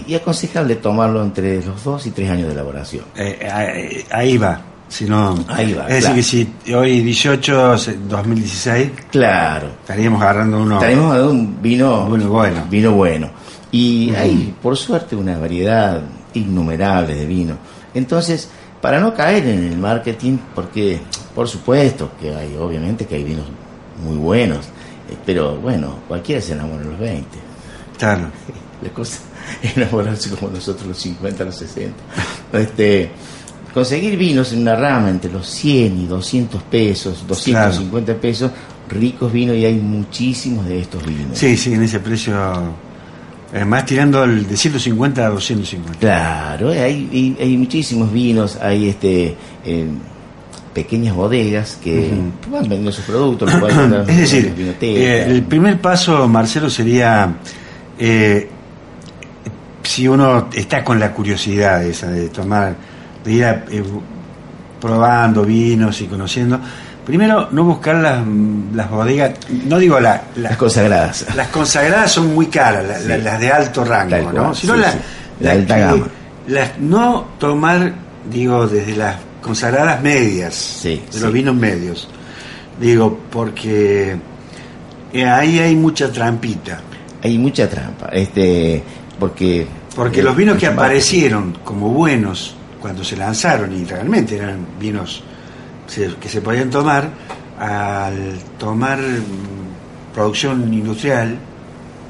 y, 0.05 0.11
y 0.11 0.15
aconsejable 0.15 0.75
tomarlo 0.77 1.23
entre 1.23 1.63
los 1.65 1.83
dos 1.83 2.05
y 2.07 2.11
tres 2.11 2.29
años 2.29 2.47
de 2.47 2.53
elaboración. 2.53 3.05
Eh, 3.15 3.37
eh, 3.41 4.05
ahí 4.11 4.37
va. 4.37 4.61
Si 4.87 5.05
no, 5.05 5.35
Ahí 5.47 5.73
va, 5.73 5.87
Es 5.87 6.01
claro. 6.01 6.15
decir, 6.15 6.47
que 6.47 6.65
si 6.67 6.73
hoy 6.75 7.01
18, 7.01 7.75
se- 7.79 7.97
2016, 8.07 8.91
Claro. 9.09 9.69
estaríamos 9.81 10.21
agarrando 10.21 10.61
uno. 10.61 10.75
Hablando 10.79 11.13
de 11.15 11.27
un 11.27 11.59
vino 11.61 12.05
Bueno, 12.05 12.29
bueno. 12.29 12.63
Vino 12.69 12.91
bueno. 12.91 13.29
Y 13.75 14.15
hay, 14.15 14.55
por 14.61 14.77
suerte, 14.77 15.17
una 15.17 15.37
variedad 15.37 16.01
innumerable 16.33 17.13
de 17.13 17.25
vino. 17.25 17.57
Entonces, 17.93 18.47
para 18.81 19.01
no 19.01 19.13
caer 19.13 19.45
en 19.47 19.65
el 19.65 19.77
marketing, 19.77 20.37
porque 20.55 21.01
por 21.33 21.49
supuesto 21.49 22.11
que 22.17 22.33
hay, 22.33 22.55
obviamente 22.55 23.05
que 23.05 23.15
hay 23.15 23.25
vinos 23.25 23.45
muy 24.01 24.15
buenos, 24.15 24.67
eh, 25.09 25.17
pero 25.25 25.57
bueno, 25.57 25.99
cualquiera 26.07 26.41
se 26.41 26.53
enamora 26.53 26.83
a 26.83 26.85
los 26.85 26.99
20. 26.99 27.27
Claro. 27.97 28.29
La 28.81 28.89
cosa 28.91 29.19
es 29.61 29.75
enamorarse 29.75 30.29
como 30.29 30.53
nosotros 30.53 30.87
los 30.87 30.97
50, 30.97 31.43
los 31.43 31.55
60. 31.55 31.93
Este, 32.53 33.11
conseguir 33.73 34.15
vinos 34.17 34.53
en 34.53 34.61
una 34.61 34.77
rama 34.77 35.09
entre 35.09 35.29
los 35.29 35.47
100 35.47 35.99
y 35.99 36.05
200 36.05 36.63
pesos, 36.63 37.25
250 37.27 38.13
pesos, 38.15 38.51
ricos 38.87 39.33
vinos 39.33 39.57
y 39.57 39.65
hay 39.65 39.75
muchísimos 39.75 40.65
de 40.65 40.79
estos 40.79 41.05
vinos. 41.05 41.37
Sí, 41.37 41.57
sí, 41.57 41.73
en 41.73 41.83
ese 41.83 41.99
precio. 41.99 42.33
Además, 43.55 43.85
tirando 43.85 44.25
el 44.25 44.45
de 44.47 44.57
150 44.57 45.25
a 45.25 45.29
250. 45.29 45.99
Claro, 45.99 46.71
hay, 46.71 47.09
hay, 47.11 47.37
hay 47.39 47.57
muchísimos 47.57 48.11
vinos, 48.11 48.57
hay 48.61 48.89
este 48.89 49.33
eh, 49.63 49.87
pequeñas 50.73 51.15
bodegas 51.15 51.79
que 51.81 52.11
van 52.51 52.63
vendiendo 52.63 52.91
sus 52.91 53.05
productos. 53.05 53.53
los 53.53 53.63
encontrar 53.71 54.09
Es 54.09 54.17
decir, 54.17 54.75
eh, 54.81 55.25
el 55.25 55.43
primer 55.43 55.79
paso, 55.79 56.27
Marcelo, 56.27 56.69
sería 56.69 57.33
eh, 57.97 58.49
si 59.83 60.05
uno 60.05 60.49
está 60.53 60.83
con 60.83 60.99
la 60.99 61.13
curiosidad 61.13 61.85
esa 61.85 62.11
de 62.11 62.27
tomar, 62.27 62.75
de 63.23 63.31
ir 63.31 63.45
a, 63.45 63.63
eh, 63.71 63.83
probando 64.81 65.45
vinos 65.45 66.01
y 66.01 66.07
conociendo. 66.07 66.59
Primero, 67.05 67.49
no 67.51 67.63
buscar 67.63 67.95
las, 67.95 68.25
las 68.73 68.89
bodegas, 68.89 69.33
no 69.67 69.77
digo 69.77 69.99
la, 69.99 70.23
la- 70.35 70.49
las 70.49 70.57
consagradas. 70.57 71.25
las 71.35 71.47
consagradas 71.49 72.11
son 72.11 72.33
muy 72.33 72.47
caras, 72.47 72.83
la- 72.85 72.99
Sí. 72.99 73.07
la- 73.07 73.17
las 73.17 73.39
de 73.39 73.51
alto 73.51 73.85
rango, 73.85 74.31
¿no? 74.33 74.55
Sino 74.55 74.73
sí, 74.75 74.79
la, 74.81 74.91
sí. 74.91 74.97
la 75.41 75.51
alta 75.51 75.75
que- 75.75 75.81
gama. 75.81 76.07
las- 76.47 76.79
no 76.79 77.25
tomar, 77.39 77.93
digo, 78.29 78.65
desde 78.67 78.95
las 78.95 79.17
consagradas 79.41 80.01
medias, 80.01 80.79
de 80.83 81.01
los 81.19 81.31
vinos 81.31 81.55
medios. 81.55 82.07
Digo, 82.79 83.19
porque 83.31 84.15
eh, 85.13 85.25
ahí 85.25 85.59
hay 85.59 85.75
mucha 85.75 86.11
trampita. 86.11 86.79
Hay 87.23 87.37
mucha 87.37 87.69
trampa, 87.69 88.07
este, 88.11 88.83
porque 89.19 89.65
Porque 89.95 90.19
eh, 90.19 90.23
los 90.23 90.35
vinos 90.35 90.57
que 90.57 90.67
aparecieron 90.67 91.57
como 91.63 91.89
buenos 91.89 92.55
cuando 92.81 93.03
se 93.03 93.15
lanzaron 93.15 93.73
y 93.73 93.85
realmente 93.85 94.35
eran 94.37 94.65
vinos 94.79 95.23
que 95.87 96.29
se 96.29 96.41
podían 96.41 96.69
tomar, 96.69 97.09
al 97.59 98.37
tomar 98.59 98.99
mm, 98.99 100.13
producción 100.13 100.73
industrial, 100.73 101.37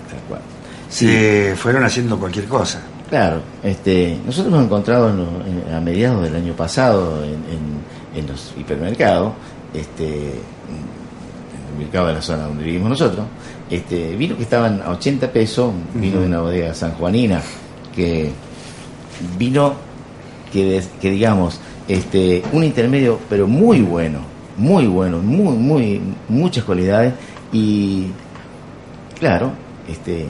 Tal 0.09 0.19
cual. 0.27 0.41
Sí, 0.89 1.07
se 1.07 1.55
fueron 1.57 1.83
haciendo 1.83 2.17
cualquier 2.19 2.45
cosa. 2.45 2.81
claro. 3.09 3.41
Este, 3.63 4.17
nosotros 4.25 4.53
hemos 4.53 4.65
encontrado 4.65 5.09
en 5.09 5.17
lo- 5.17 5.45
en- 5.69 5.73
a 5.75 5.79
mediados 5.81 6.23
del 6.23 6.35
año 6.35 6.53
pasado 6.53 7.23
en, 7.23 8.27
los 8.27 8.53
hipermercados, 8.57 9.33
este, 9.73 10.05
en 10.05 11.73
el 11.73 11.83
mercado 11.85 12.07
de 12.07 12.13
la 12.13 12.21
zona 12.21 12.43
donde 12.43 12.63
vivimos 12.63 12.89
nosotros, 12.89 13.25
este, 13.69 14.15
vino 14.15 14.37
que 14.37 14.43
estaban 14.43 14.81
a 14.81 14.91
80 14.91 15.29
pesos, 15.31 15.73
vino 15.95 16.21
de 16.21 16.27
una 16.27 16.39
bodega 16.39 16.73
sanjuanina, 16.73 17.41
que 17.93 18.31
vino 19.37 19.73
que 20.53 20.81
digamos, 21.01 21.59
este, 21.87 22.43
un 22.51 22.63
intermedio, 22.63 23.19
pero 23.29 23.47
muy 23.47 23.81
bueno, 23.81 24.19
muy 24.57 24.87
bueno, 24.87 25.19
muy, 25.19 25.55
muy, 25.57 26.01
muchas 26.29 26.63
cualidades 26.63 27.13
y 27.51 28.07
claro, 29.19 29.51
este, 29.89 30.25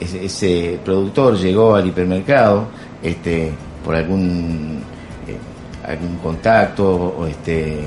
ese, 0.00 0.78
productor 0.84 1.36
llegó 1.38 1.74
al 1.74 1.86
hipermercado, 1.86 2.68
este, 3.02 3.52
por 3.84 3.94
algún 3.94 4.80
eh, 5.26 5.36
algún 5.88 6.16
contacto 6.18 7.14
o 7.18 7.26
este 7.26 7.78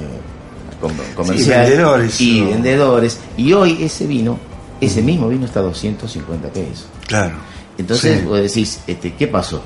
com- 0.80 0.92
comercial 1.16 1.66
vendedores, 1.68 2.22
y 2.22 2.42
vendedores 2.42 3.20
y 3.38 3.52
hoy 3.54 3.84
ese 3.84 4.08
vino, 4.08 4.38
ese 4.80 5.02
mismo 5.02 5.28
vino 5.30 5.46
está 5.46 5.60
a 5.60 5.64
250 5.64 6.48
pesos. 6.50 6.88
Claro. 7.08 7.36
Entonces 7.78 8.20
Sí. 8.20 8.26
vos 8.26 8.42
decís, 8.42 8.82
este, 8.88 9.14
¿qué 9.14 9.28
pasó? 9.28 9.62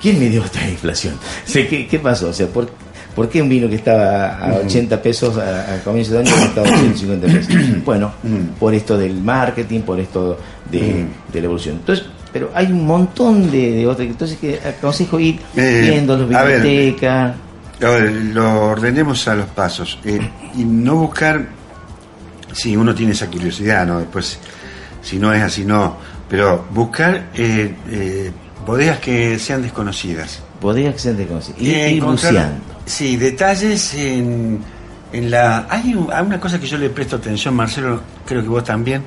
¿Quién 0.00 0.18
me 0.18 0.28
dio 0.28 0.44
esta 0.44 0.68
inflación? 0.68 1.14
O 1.14 1.48
sea, 1.50 1.68
¿qué, 1.68 1.86
qué 1.86 1.98
pasó? 1.98 2.28
O 2.28 2.32
sea, 2.32 2.46
¿por, 2.48 2.68
por 3.14 3.28
qué 3.28 3.42
un 3.42 3.48
vino 3.48 3.68
que 3.68 3.76
estaba 3.76 4.36
a 4.38 4.54
80 4.64 5.02
pesos 5.02 5.36
a, 5.38 5.74
a 5.74 5.78
comienzo 5.82 6.12
de 6.14 6.18
año 6.20 6.30
está 6.36 6.60
a 6.60 6.64
250 6.64 7.26
pesos? 7.26 7.84
Bueno, 7.84 8.12
por 8.58 8.74
esto 8.74 8.96
del 8.98 9.14
marketing, 9.14 9.80
por 9.80 9.98
esto 10.00 10.38
de, 10.70 11.06
de 11.32 11.40
la 11.40 11.44
evolución. 11.46 11.76
Entonces, 11.76 12.06
pero 12.32 12.50
hay 12.54 12.66
un 12.66 12.86
montón 12.86 13.50
de, 13.50 13.72
de 13.72 13.86
otras. 13.86 14.06
Entonces, 14.06 14.38
que 14.38 14.60
aconsejo 14.66 15.18
ir 15.18 15.40
Eh, 15.56 15.88
viendo 15.90 16.16
los 16.16 16.28
bibliotecas. 16.28 17.34
A 17.80 17.86
ver, 17.90 18.12
lo 18.12 18.66
ordenemos 18.66 19.26
a 19.28 19.34
los 19.36 19.46
pasos. 19.46 19.98
Eh, 20.04 20.20
y 20.56 20.64
no 20.64 20.96
buscar, 20.96 21.46
si 22.52 22.76
uno 22.76 22.94
tiene 22.94 23.12
esa 23.12 23.28
curiosidad, 23.28 23.86
¿no? 23.86 24.00
Después, 24.00 24.38
si 25.00 25.18
no 25.18 25.32
es 25.32 25.42
así, 25.42 25.64
no. 25.64 25.96
Pero 26.28 26.66
buscar 26.70 27.28
eh, 27.34 28.30
bodegas 28.66 28.98
que 28.98 29.38
sean 29.38 29.62
desconocidas. 29.62 30.40
Bodegas 30.60 30.94
que 30.94 31.00
sean 31.00 31.16
desconocidas. 31.16 31.60
Ir, 31.60 31.74
Eh, 31.76 32.00
buceando. 32.00 32.60
Sí, 32.86 33.16
detalles 33.16 33.94
en, 33.94 34.60
en 35.12 35.30
la... 35.30 35.66
Hay, 35.70 35.94
un- 35.94 36.08
hay 36.12 36.24
una 36.24 36.40
cosa 36.40 36.58
que 36.58 36.66
yo 36.66 36.78
le 36.78 36.90
presto 36.90 37.16
atención, 37.16 37.54
Marcelo, 37.54 38.00
creo 38.26 38.42
que 38.42 38.48
vos 38.48 38.64
también, 38.64 39.02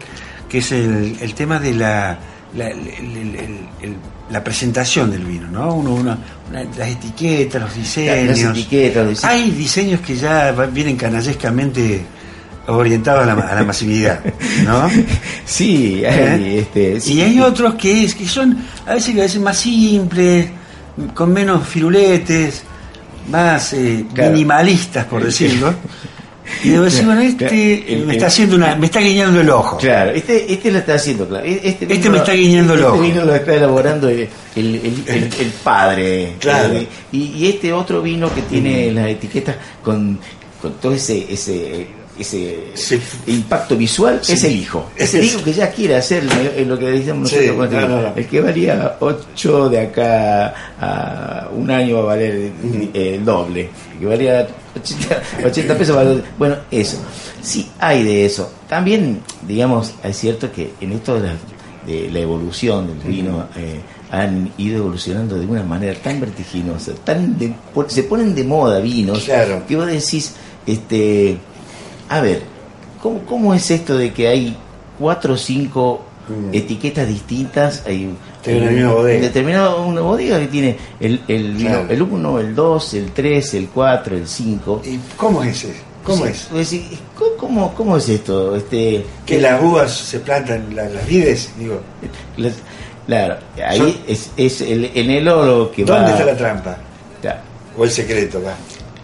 que 0.50 0.60
es 0.60 0.72
el, 0.72 1.18
el 1.20 1.34
tema 1.34 1.60
de 1.60 1.74
la, 1.74 2.18
la, 2.56 2.68
el- 2.70 2.88
el- 2.88 3.18
el- 3.36 3.60
el- 3.82 3.96
la 4.30 4.44
presentación 4.44 5.12
del 5.12 5.26
vino, 5.26 5.48
¿no? 5.50 5.74
Uno, 5.74 5.94
una- 5.96 6.18
una- 6.50 6.64
las 6.78 6.88
etiquetas, 6.90 7.62
los 7.62 7.76
diseños. 7.76 8.40
Las 8.40 8.58
etiquetas, 8.58 9.04
los 9.04 9.10
diseños. 9.10 9.36
Hay 9.36 9.52
diseños 9.52 10.00
que 10.02 10.16
ya 10.16 10.52
vienen 10.72 10.96
canallescamente 10.96 12.02
orientados 12.68 13.24
a 13.24 13.26
la, 13.26 13.34
a 13.42 13.56
la 13.56 13.64
masividad, 13.64 14.20
¿no? 14.66 14.90
Sí, 15.46 16.04
hay, 16.06 16.18
¿Eh? 16.18 16.60
este, 16.60 17.00
sí. 17.02 17.14
Y 17.16 17.22
hay 17.22 17.40
otros 17.42 17.74
que 17.76 18.04
es 18.06 18.16
que 18.16 18.28
son 18.28 18.58
a 18.86 18.94
veces, 18.94 19.16
a 19.16 19.20
veces 19.22 19.42
más 19.42 19.58
simples, 19.58 20.48
con 21.14 21.34
menos 21.34 21.68
firuletes, 21.68 22.64
más 23.30 23.74
eh, 23.74 24.06
Claro. 24.14 24.32
minimalistas, 24.32 25.06
por 25.06 25.24
decirlo. 25.24 25.74
Y 26.64 26.70
debo 26.70 26.84
decir, 26.84 27.06
bueno, 27.06 27.22
este 27.22 28.04
me 28.06 28.14
está 28.14 28.28
haciendo 28.28 28.56
una, 28.58 28.76
me 28.76 28.88
está 28.88 29.00
guiñando 29.00 29.40
el 29.42 29.50
ojo. 29.50 29.78
Claro, 29.78 30.12
este, 30.12 30.52
este 30.52 30.70
lo 30.72 30.80
está 30.80 30.96
haciendo, 30.96 31.28
claro. 31.28 31.46
Este, 31.46 31.92
Este 31.94 32.10
me 32.10 32.18
está 32.18 32.34
guiñando 32.34 32.74
el 32.74 32.80
este 32.80 32.92
ojo. 32.92 33.02
vino 33.02 33.24
lo 33.26 33.36
está 33.36 33.56
elaborando 33.56 34.10
el, 34.10 34.28
el, 34.56 34.76
el- 34.76 35.04
el- 35.08 35.24
el 35.40 35.52
padre. 35.64 36.36
Claro. 36.40 36.74
Eh, 36.74 36.88
y, 37.14 37.24
y 37.38 37.48
este 37.50 37.72
otro 37.72 38.02
vino 38.02 38.34
que 38.34 38.42
tiene 38.44 38.92
las 38.92 39.08
etiquetas 39.10 39.56
con, 39.84 40.20
con 40.62 40.74
todo 40.74 40.94
ese, 40.94 41.26
ese, 41.32 41.88
ese 42.20 42.72
Sí. 42.74 43.00
impacto 43.28 43.76
visual, 43.76 44.20
Sí. 44.22 44.34
es 44.34 44.44
el 44.44 44.56
hijo. 44.56 44.90
Es 44.96 45.14
el 45.14 45.24
hijo 45.26 45.44
que 45.44 45.54
ya 45.54 45.72
quiere 45.72 45.96
hacer 45.96 46.24
lo- 46.24 46.66
lo 46.66 46.80
que 46.80 46.86
decíamos 46.88 47.30
Sí, 47.30 47.36
nosotros. 47.38 47.56
cuando- 47.58 47.82
no, 47.82 47.88
no, 47.88 48.02
no. 48.10 48.16
El 48.16 48.28
que 48.28 48.42
valía 48.42 48.98
8 49.00 49.70
de 49.70 49.80
acá 49.80 50.54
a 50.80 51.50
un 51.56 51.70
año 51.72 51.96
va 51.98 52.02
a 52.02 52.06
valer 52.06 52.52
el, 52.64 52.90
el 52.94 53.26
doble. 53.26 53.70
El 53.94 54.00
que 54.00 54.06
valía 54.06 54.48
80, 54.80 55.22
80 55.46 55.78
pesos 55.78 55.96
va 55.96 56.02
a 56.02 56.04
valer- 56.06 56.24
Bueno, 56.38 56.56
eso. 56.70 56.98
Sí, 57.42 57.70
hay 57.80 58.04
de 58.04 58.26
eso. 58.26 58.52
También, 58.70 59.22
digamos, 59.48 59.94
es 60.04 60.18
cierto 60.18 60.52
que 60.52 60.74
en 60.82 60.92
esto 60.94 61.20
de 61.20 61.28
la, 61.28 61.34
de 61.86 62.10
la 62.12 62.20
evolución 62.20 62.88
del 62.88 62.98
vino 63.12 63.48
eh, 63.58 63.80
han 64.12 64.52
ido 64.58 64.78
evolucionando 64.78 65.40
de 65.40 65.46
una 65.46 65.64
manera 65.64 65.98
tan 66.00 66.20
vertiginosa, 66.20 66.92
tan 67.04 67.38
de- 67.40 67.54
se 67.88 68.04
ponen 68.04 68.36
de 68.36 68.44
moda 68.44 68.80
vinos 68.80 69.24
Claro. 69.24 69.64
que 69.68 69.76
vos 69.76 69.88
decís, 69.88 70.34
este, 70.68 71.38
a 72.12 72.22
ver, 72.22 72.44
¿cómo, 73.02 73.20
cómo 73.26 73.54
es 73.54 73.72
esto 73.72 73.98
de 73.98 74.12
que 74.14 74.28
hay 74.28 74.56
cuatro 75.00 75.34
o 75.34 75.38
cinco 75.38 76.02
Mm. 76.30 76.54
etiquetas 76.54 77.08
distintas? 77.08 77.84
Hay 77.88 78.16
una 78.48 78.94
bodega. 78.94 79.22
Determinado 79.22 79.84
una 79.86 80.02
bodega 80.02 80.40
que 80.40 80.48
tiene 80.48 80.78
el, 81.00 81.20
el, 81.28 81.56
Claro. 81.58 81.86
el 81.90 82.02
1, 82.02 82.40
el 82.40 82.56
2, 82.56 82.94
el 82.94 83.12
3, 83.12 83.54
el 83.56 83.68
4, 83.70 84.16
el 84.18 84.28
5. 84.28 84.82
¿Y 84.86 85.00
cómo 85.18 85.42
es 85.44 85.64
ese? 85.64 85.74
¿Cómo 86.04 86.26
es? 86.26 86.48
¿Cómo, 87.38 87.74
cómo, 87.74 87.98
es 87.98 88.08
esto? 88.10 88.56
Este, 88.56 89.04
Que 89.26 89.40
las 89.42 89.62
uvas 89.62 89.92
se 89.92 90.20
plantan 90.20 90.76
la- 90.76 90.88
las 90.90 91.06
vides, 91.08 91.52
digo. 91.58 91.80
las- 92.38 92.54
claro, 93.08 93.38
ahí 93.68 93.78
Son- 93.80 93.96
es, 94.08 94.32
es 94.38 94.62
el 94.62 94.86
enólogo 94.96 95.72
que 95.72 95.84
va... 95.86 95.98
¿Dónde 95.98 96.12
está 96.12 96.26
la 96.26 96.38
trampa? 96.38 96.78
Claro, 97.22 97.40
O 97.78 97.84
el 97.84 97.92
secreto, 97.92 98.42
va. 98.44 98.54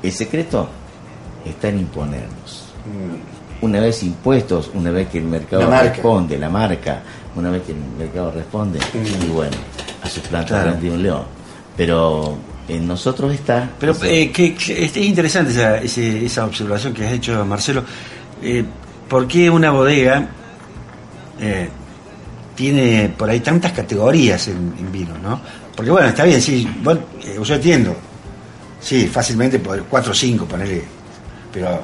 El 0.04 0.12
secreto 0.12 0.68
está 1.46 1.70
en 1.70 1.80
imponernos. 1.80 2.67
Mm. 2.88 3.66
Una 3.66 3.80
vez 3.80 4.04
impuestos, 4.04 4.70
una 4.76 4.92
vez 4.92 5.08
que 5.10 5.18
el 5.18 5.24
mercado 5.26 5.68
La 5.70 5.82
responde, 5.82 6.38
la 6.38 6.50
marca, 6.50 7.02
una 7.36 7.50
vez 7.50 7.64
que 7.64 7.72
el 7.72 7.78
mercado 7.98 8.32
responde, 8.32 8.80
Mm. 8.80 9.26
y 9.26 9.30
bueno, 9.30 9.58
a 10.04 10.10
sus 10.10 10.22
plantas 10.24 10.52
Claro. 10.52 10.70
grande 10.72 10.92
un 10.92 11.02
león. 11.04 11.24
Pero 11.76 12.38
en 12.68 12.88
nosotros 12.88 13.34
está... 13.34 13.70
Pero 13.80 13.96
eh, 14.04 14.32
que, 14.32 14.54
que 14.56 14.86
es 14.86 14.92
es 14.92 14.98
interesante 14.98 15.52
esa, 15.52 15.78
esa 15.78 16.46
observación 16.46 16.94
que 16.94 17.06
has 17.08 17.14
hecho, 17.14 17.44
Marcelo. 17.46 17.84
Eh, 18.44 18.64
¿Por 19.08 19.28
qué 19.28 19.50
una 19.50 19.72
bodega 19.72 20.28
eh, 21.40 21.70
tiene 22.56 23.12
por 23.18 23.30
ahí 23.30 23.40
tantas 23.40 23.72
categorías 23.72 24.48
en, 24.50 24.74
en 24.78 24.92
vino, 24.92 25.18
no? 25.18 25.40
Porque 25.76 25.92
bueno, 25.92 26.08
está 26.08 26.24
bien, 26.26 26.42
sí, 26.42 26.68
vos, 26.84 26.98
eh, 27.24 27.40
yo 27.42 27.56
entiendo. 27.56 27.96
Sí, 28.80 29.08
fácilmente 29.08 29.60
poder 29.60 29.84
4 29.90 30.12
o 30.12 30.16
5, 30.16 30.46
ponerle. 30.46 30.84
Pero 31.54 31.80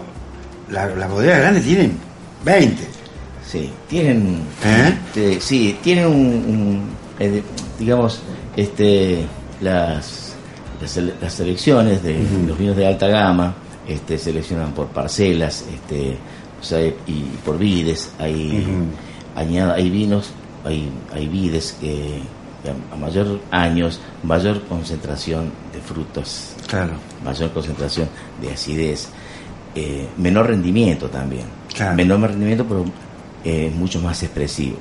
la- 0.70 0.88
las 0.96 1.10
bodegas 1.10 1.40
grandes 1.40 1.64
tienen 1.64 1.98
20. 2.46 2.84
Sí, 3.46 3.70
tienen, 3.88 4.42
¿Eh? 4.66 4.94
este, 5.08 5.40
sí, 5.42 5.78
tienen 5.84 6.08
un, 6.08 6.16
un, 6.16 6.84
eh, 7.20 7.44
digamos, 7.78 8.20
este, 8.56 9.26
las, 9.62 10.34
las, 10.82 10.98
sele- 10.98 11.14
las 11.22 11.34
selecciones 11.34 12.02
de 12.02 12.18
los 12.48 12.58
vinos 12.58 12.76
de 12.76 12.88
alta 12.88 13.08
gama, 13.08 13.54
este, 13.88 14.18
seleccionan 14.18 14.72
por 14.72 14.88
parcelas, 14.88 15.66
este, 15.72 16.18
o 16.60 16.64
sea, 16.64 16.80
y 16.82 17.26
por 17.46 17.58
vides, 17.60 18.12
hay, 18.18 18.66
añada- 19.36 19.76
hay 19.76 19.90
vinos, 19.90 20.32
hay, 20.66 20.90
hay 21.14 21.28
vides 21.28 21.76
que 21.80 22.22
a- 22.66 22.94
a 22.96 22.98
mayor 22.98 23.40
años, 23.52 24.00
mayor 24.24 24.62
concentración 24.64 25.52
de 25.74 25.80
frutos 25.82 26.54
Claro. 26.68 26.94
mayor 27.24 27.52
concentración 27.52 28.08
de 28.42 28.52
acidez, 28.52 29.10
eh, 29.76 30.08
menor 30.18 30.48
rendimiento 30.48 31.08
también. 31.10 31.46
Claro. 31.74 31.96
Menor 31.96 32.22
rendimiento, 32.22 32.66
pero 32.68 32.86
eh, 33.44 33.72
mucho 33.76 34.00
más 34.02 34.22
expresivo. 34.24 34.78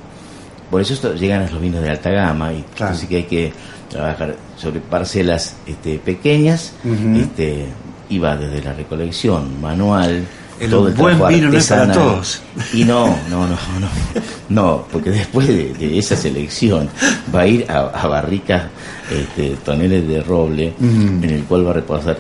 Por 0.71 0.81
eso 0.81 0.95
esto, 0.95 1.15
llegan 1.15 1.43
a 1.43 1.51
los 1.51 1.61
vinos 1.61 1.83
de 1.83 1.91
alta 1.91 2.11
gama 2.11 2.53
y 2.53 2.63
Claro. 2.75 2.93
entonces 2.95 3.09
que 3.09 3.17
hay 3.17 3.23
que 3.25 3.53
trabajar 3.91 4.37
sobre 4.57 4.81
parcelas 4.81 5.57
este, 5.67 5.99
pequeñas, 5.99 6.73
Ujú. 6.85 7.19
este, 7.21 7.67
y 8.09 8.19
va 8.19 8.37
desde 8.37 8.63
la 8.63 8.73
recolección 8.73 9.61
manual. 9.61 10.25
El 10.61 10.71
todo 10.71 10.89
el 10.89 10.95
buen 10.95 11.19
vino 11.29 11.51
no 11.51 11.59
es 11.59 11.67
para 11.67 11.91
todos. 11.93 12.41
Y 12.73 12.85
no, 12.85 13.07
no, 13.29 13.47
no, 13.49 13.57
no, 13.81 13.89
no, 14.49 14.87
porque 14.93 15.11
después 15.11 15.49
de, 15.49 15.75
de 15.75 15.99
esa 15.99 16.15
selección 16.15 16.89
va 17.35 17.41
a 17.41 17.47
ir 17.47 17.67
a, 17.71 17.81
a 17.89 18.07
barricas, 18.07 18.65
este, 19.11 19.57
toneles 19.65 20.07
de 20.07 20.23
roble, 20.23 20.73
en 20.81 21.25
el 21.25 21.45
cual 21.45 21.67
va 21.67 21.71
a 21.71 21.75
reposar 21.75 22.17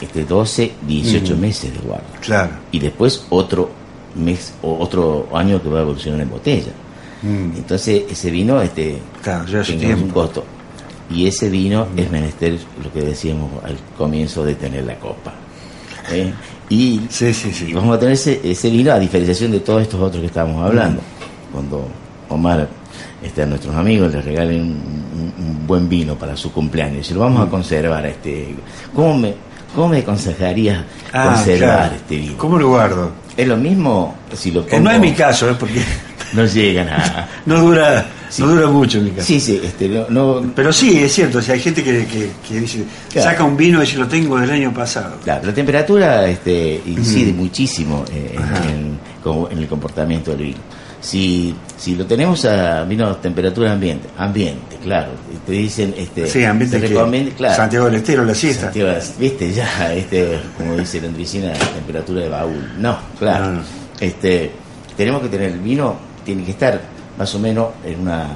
este, 0.00 0.24
12, 0.24 0.72
18 0.86 1.36
Mm. 1.36 1.40
meses 1.40 1.72
de 1.72 1.78
guarda. 1.80 2.04
Claro. 2.20 2.50
Y 2.72 2.78
después 2.78 3.26
otro 3.30 3.70
mes 4.14 4.54
o 4.62 4.78
otro 4.78 5.28
año 5.34 5.62
que 5.62 5.68
va 5.68 5.78
a 5.80 5.82
evolucionar 5.82 6.20
en 6.20 6.30
botella. 6.30 6.72
Mm. 7.22 7.56
Entonces 7.56 8.04
ese 8.10 8.30
vino 8.30 8.60
este, 8.62 8.98
Claro, 9.22 9.44
tiene 9.62 9.94
un 9.94 10.08
costo. 10.08 10.44
Y 11.10 11.26
ese 11.26 11.48
vino 11.50 11.86
es 11.96 12.10
menester 12.10 12.58
lo 12.82 12.92
que 12.92 13.00
decíamos 13.06 13.62
al 13.64 13.76
comienzo 13.96 14.44
de 14.44 14.54
tener 14.56 14.84
la 14.84 14.96
copa. 14.98 15.32
¿eh? 16.10 16.32
Y 16.68 17.00
Sí, 17.08 17.32
sí, 17.32 17.48
y 17.50 17.52
sí. 17.52 17.72
vamos 17.72 17.96
a 17.96 17.98
tener 18.00 18.14
ese, 18.14 18.40
ese 18.42 18.70
vino 18.70 18.92
a 18.92 18.98
diferenciación 18.98 19.52
de 19.52 19.60
todos 19.60 19.82
estos 19.82 20.00
otros 20.00 20.20
que 20.20 20.26
estábamos 20.26 20.64
hablando. 20.64 21.00
Cuando 21.52 21.86
Omar 22.28 22.68
este, 23.22 23.42
a 23.42 23.46
nuestros 23.46 23.74
amigos 23.76 24.12
les 24.12 24.24
regalen 24.24 24.62
un, 24.62 24.68
un- 24.68 25.32
un 25.46 25.66
buen 25.66 25.88
vino 25.88 26.16
para 26.16 26.36
su 26.36 26.50
cumpleaños, 26.52 27.06
si 27.06 27.14
lo 27.14 27.20
vamos 27.20 27.46
a 27.46 27.50
conservar, 27.50 28.04
este, 28.06 28.54
¿cómo 28.94 29.16
me, 29.16 29.34
cómo 29.76 29.88
me 29.90 29.98
aconsejarías 29.98 30.82
Ah, 31.12 31.34
conservar 31.34 31.78
claro. 31.78 31.94
este 31.94 32.16
vino? 32.16 32.36
¿Cómo 32.36 32.58
lo 32.58 32.68
guardo? 32.70 33.12
Es 33.36 33.46
lo 33.46 33.56
mismo 33.56 34.16
si 34.32 34.50
lo 34.50 34.62
Eh, 34.62 34.66
pongo, 34.70 34.82
no 34.84 34.90
es 34.90 34.98
mi 35.00 35.12
caso, 35.12 35.48
¿eh? 35.48 35.54
porque 35.58 35.80
No 36.32 36.44
llegan 36.44 36.88
a... 36.88 37.28
no 37.46 37.60
dura, 37.60 38.04
Sí. 38.28 38.42
no 38.42 38.48
dura 38.48 38.66
mucho 38.66 38.98
en 38.98 39.04
mi 39.04 39.10
caso. 39.12 39.26
Sí, 39.28 39.38
sí, 39.38 39.60
este, 39.62 39.88
no, 39.88 40.06
no- 40.10 40.52
Pero 40.56 40.72
sí, 40.72 40.98
es 40.98 41.12
cierto, 41.14 41.40
si 41.40 41.52
hay 41.52 41.60
gente 41.60 41.84
que, 41.84 42.04
que- 42.06 42.30
que 42.46 42.60
dice, 42.60 42.84
Claro. 43.12 43.30
saca 43.30 43.44
un 43.44 43.56
vino 43.56 43.78
y 43.78 43.86
dice, 43.86 43.96
lo 43.98 44.08
tengo 44.08 44.36
del 44.40 44.50
año 44.50 44.74
pasado. 44.74 45.18
Claro, 45.22 45.46
la 45.46 45.54
temperatura 45.54 46.26
este, 46.26 46.82
incide 46.86 47.32
muchísimo 47.32 48.04
eh, 48.12 48.34
en, 48.34 48.68
en- 48.70 48.98
en 49.52 49.58
el 49.58 49.68
comportamiento 49.68 50.32
del 50.32 50.40
vino. 50.40 50.58
Si, 51.06 51.54
si 51.76 51.94
lo 51.94 52.04
tenemos 52.04 52.44
a 52.46 52.82
vino 52.82 53.06
a 53.06 53.20
temperatura 53.20 53.70
ambiente, 53.72 54.08
ambiente, 54.18 54.76
claro, 54.82 55.10
te 55.46 55.52
dicen, 55.52 55.94
este, 55.96 56.26
Sí, 56.26 56.42
ambiente 56.42 56.80
que- 56.80 56.88
recomienda, 56.88 57.30
claro, 57.36 57.54
Santiago 57.54 57.86
del 57.86 57.94
Estero, 57.94 58.24
la 58.24 58.34
siesta. 58.34 58.62
Santiago, 58.64 58.90
viste 59.16 59.52
ya, 59.52 59.94
este, 59.94 60.40
como 60.56 60.74
dice 60.76 61.00
la 61.00 61.06
andricina, 61.06 61.52
temperatura 61.52 62.22
de 62.22 62.28
baúl. 62.28 62.72
No, 62.80 62.98
claro, 63.20 63.44
No, 63.46 63.52
no. 63.52 63.62
este, 64.00 64.50
tenemos 64.96 65.22
que 65.22 65.28
tener 65.28 65.52
el 65.52 65.60
vino, 65.60 65.94
tiene 66.24 66.42
que 66.42 66.50
estar 66.50 66.80
más 67.16 67.32
o 67.36 67.38
menos 67.38 67.68
en 67.84 68.00
una 68.00 68.26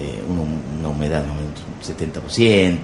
eh, 0.00 0.22
una, 0.28 0.42
una 0.78 0.88
humedad 0.90 1.24
más 1.26 1.32
o 1.32 1.40
menos 1.40 1.60
un 1.66 2.22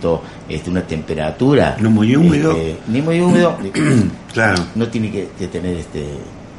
70%, 0.08 0.20
este, 0.48 0.70
una 0.70 0.82
temperatura. 0.82 1.76
No 1.78 1.88
muy 1.88 2.16
húmedo. 2.16 2.50
este, 2.50 2.78
ni 2.88 3.00
muy 3.00 3.20
húmedo. 3.20 3.56
Claro. 4.34 4.60
no 4.74 4.88
tiene 4.88 5.12
que, 5.12 5.28
que 5.38 5.46
tener 5.46 5.76
este 5.76 6.04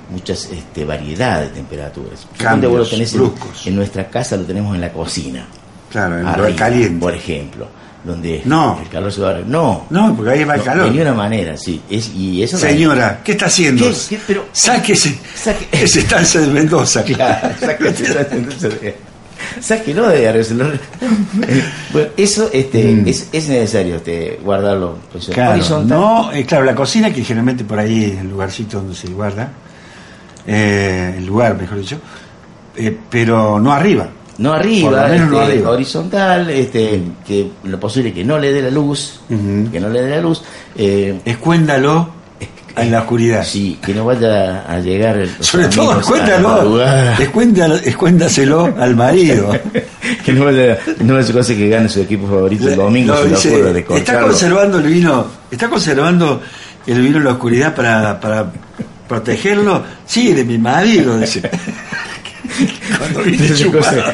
muchas 0.10 0.50
este, 0.52 0.86
variedad 0.86 1.42
de 1.42 1.48
temperaturas. 1.48 2.28
Cambios 2.38 2.72
Vos 2.72 2.80
lo 2.82 2.88
tenés 2.88 3.16
en, 3.66 3.76
nuestra 3.76 4.08
casa, 4.10 4.38
lo 4.38 4.44
tenemos 4.44 4.76
en 4.76 4.82
la 4.82 4.92
cocina. 4.92 5.46
Claro, 5.92 6.20
en 6.20 6.26
arriba, 6.28 6.50
caliente. 6.56 7.00
Por 7.00 7.14
ejemplo, 7.16 7.68
donde 8.04 8.42
No. 8.46 8.80
el 8.82 8.90
calor 8.90 9.12
se 9.12 9.22
va 9.22 9.32
a... 9.32 9.40
No, 9.40 9.86
No, 9.90 10.16
porque 10.16 10.32
ahí 10.32 10.44
va 10.44 10.54
el 10.56 10.60
no, 10.60 10.66
calor. 10.66 10.86
de 10.86 10.92
ninguna 10.92 11.14
manera, 11.14 11.58
sí. 11.58 11.82
Es, 11.90 12.12
y 12.14 12.44
eso 12.44 12.58
Señora, 12.58 13.22
¿qué 13.24 13.32
está 13.34 13.46
haciendo? 13.48 13.86
¿Qué? 13.90 13.96
¿Qué? 14.10 14.20
Pero- 14.28 14.46
Sáquese. 14.52 15.18
Saque- 15.36 15.68
Ese 15.72 16.00
estancia 16.02 16.42
de 16.42 16.48
Mendoza. 16.48 17.04
Claro, 17.06 17.50
sáquese. 17.60 18.96
Sáquelo 19.62 20.08
de 20.08 20.28
arreglo. 20.28 20.66
Bueno, 21.94 22.10
eso 22.18 22.50
este, 22.52 22.84
Mm. 22.92 23.08
es, 23.08 23.30
es 23.32 23.48
necesario 23.48 23.96
este, 23.98 24.40
guardarlo 24.44 24.98
pues, 25.12 25.28
Claro, 25.28 25.54
horizontal. 25.54 25.98
no, 26.00 26.32
eh, 26.34 26.46
claro, 26.46 26.66
la 26.66 26.76
cocina, 26.76 27.12
que 27.14 27.24
generalmente 27.24 27.64
por 27.64 27.80
ahí 27.80 28.06
es 28.06 28.20
el 28.20 28.30
lugarcito 28.30 28.78
donde 28.80 28.96
se 28.96 29.08
guarda, 29.08 29.50
eh, 30.48 31.16
el 31.18 31.26
lugar, 31.26 31.60
mejor 31.60 31.80
dicho, 31.80 31.98
eh, 32.76 32.96
pero 33.10 33.60
no 33.60 33.72
arriba. 33.72 34.08
No 34.38 34.52
arriba, 34.52 34.90
Por 34.90 35.00
lo 35.02 35.08
menos 35.08 35.32
no 35.32 35.42
este, 35.42 35.54
arriba. 35.54 35.70
horizontal, 35.72 36.50
este, 36.50 37.02
que 37.26 37.52
lo 37.64 37.80
posible 37.80 38.14
que 38.14 38.24
no 38.26 38.38
le 38.38 38.52
dé 38.52 38.62
la 38.62 38.70
luz, 38.70 39.22
que 39.30 39.80
no 39.80 39.90
le 39.90 40.02
dé 40.02 40.10
la 40.10 40.22
luz, 40.22 40.44
eh, 40.76 41.22
Escuéndalo 41.24 42.10
en 42.76 42.92
la 42.92 43.00
oscuridad. 43.00 43.44
sí, 43.46 43.80
que 43.82 43.94
no 43.94 44.04
vaya 44.04 44.66
a 44.70 44.80
llegar 44.80 45.26
Sobre 45.40 45.70
todo, 45.70 46.00
escuéndalo, 46.00 46.82
escuéndalo, 47.18 47.76
escuéndaselo 47.76 48.74
al 48.78 48.96
marido. 48.96 49.58
que 50.26 50.34
no 50.34 50.46
vaya, 50.46 50.78
no 51.00 51.14
vaya 51.14 51.34
cosa 51.34 51.56
que 51.56 51.70
gane 51.70 51.88
su 51.88 52.02
equipo 52.02 52.28
favorito 52.28 52.68
el 52.68 52.76
domingo, 52.76 53.14
No, 53.14 53.24
dice, 53.24 53.62
de 53.74 53.86
está 53.96 54.20
conservando 54.20 54.80
el 54.80 54.84
vino, 54.88 55.26
está 55.50 55.70
conservando 55.70 56.42
el 56.86 57.02
vino 57.02 57.18
en 57.18 57.24
la 57.24 57.32
oscuridad 57.32 57.74
para, 57.74 58.20
para 58.20 58.52
protegerlo. 59.08 59.84
Sí, 60.06 60.34
de 60.34 60.44
mi 60.44 60.58
marido, 60.58 61.18
dice. 61.20 61.42
Cuando 62.98 63.22
viene 63.24 63.50
No 63.50 63.72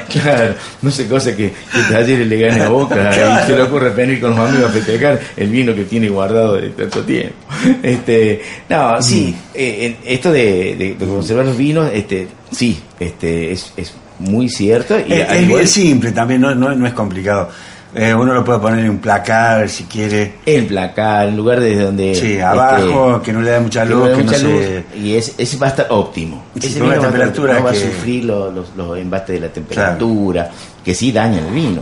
claro, 0.10 0.56
no 0.82 0.90
sé 0.90 1.08
cosa 1.08 1.36
que, 1.36 1.52
que 1.52 1.80
Talleres 1.92 2.26
le 2.28 2.38
gane 2.40 2.62
a 2.64 2.70
Boca 2.70 2.96
Claro. 2.96 3.44
y 3.44 3.48
se 3.48 3.56
le 3.56 3.62
ocurre 3.64 3.90
venir 3.92 4.20
con 4.22 4.32
los 4.32 4.40
amigos 4.40 4.70
a 4.70 4.74
festejar 4.74 5.20
el 5.38 5.50
vino 5.50 5.76
que 5.76 5.84
tiene 5.84 6.10
guardado 6.10 6.56
de 6.56 6.70
tanto 6.70 7.02
tiempo. 7.04 7.36
Este, 7.84 8.42
no, 8.70 9.02
sí, 9.02 9.36
eh, 9.54 9.98
en- 10.02 10.14
esto 10.14 10.32
de, 10.32 10.76
de- 10.76 10.96
de 10.98 11.06
conservar 11.06 11.46
los 11.46 11.58
vinos, 11.58 11.92
este, 11.94 12.28
sí, 12.52 12.80
este, 13.00 13.52
es, 13.52 13.74
es 13.78 13.94
muy 14.20 14.50
cierto. 14.50 14.98
Y 14.98 15.12
Es, 15.14 15.30
es 15.30 15.42
igual- 15.44 15.48
bien 15.62 15.68
simple 15.68 16.12
también, 16.12 16.42
no, 16.42 16.56
no, 16.56 16.74
no 16.74 16.88
es 16.88 16.94
complicado. 16.94 17.50
Eh, 17.94 18.14
uno 18.16 18.34
lo 18.34 18.44
puede 18.46 18.60
poner 18.60 18.80
en 18.86 18.90
un 18.92 18.98
placar 19.00 19.68
si 19.68 19.84
quiere. 19.84 20.36
el 20.46 20.66
placar, 20.66 21.28
en 21.28 21.36
lugar 21.36 21.60
de 21.60 21.76
donde 21.78 22.16
Sí, 22.16 22.32
este, 22.34 22.44
abajo, 22.44 23.22
que 23.22 23.34
no 23.34 23.42
le 23.42 23.52
da 23.52 23.60
mucha 23.60 23.84
que 23.84 23.90
luz, 23.90 24.10
no 24.10 24.16
que 24.18 24.24
no 24.24 24.32
se- 24.32 24.86
y 24.96 25.16
es, 25.16 25.36
ese 25.38 25.58
va 25.58 25.68
a 25.68 25.70
estar 25.72 25.88
óptimo. 25.90 26.42
Sí, 26.58 26.68
ese 26.68 26.82
una 26.82 26.92
vino 26.96 27.02
va 27.02 27.08
temperatura 27.10 27.54
no 27.56 27.64
va 27.66 27.72
a 27.72 27.76
sufrir 27.76 28.24
los, 28.26 28.54
los, 28.54 28.76
los 28.78 28.98
embates 28.98 29.36
de 29.36 29.48
la 29.48 29.52
temperatura, 29.54 30.50
que 30.86 30.96
sí 30.96 31.12
dañan 31.12 31.46
el 31.48 31.54
vino. 31.54 31.82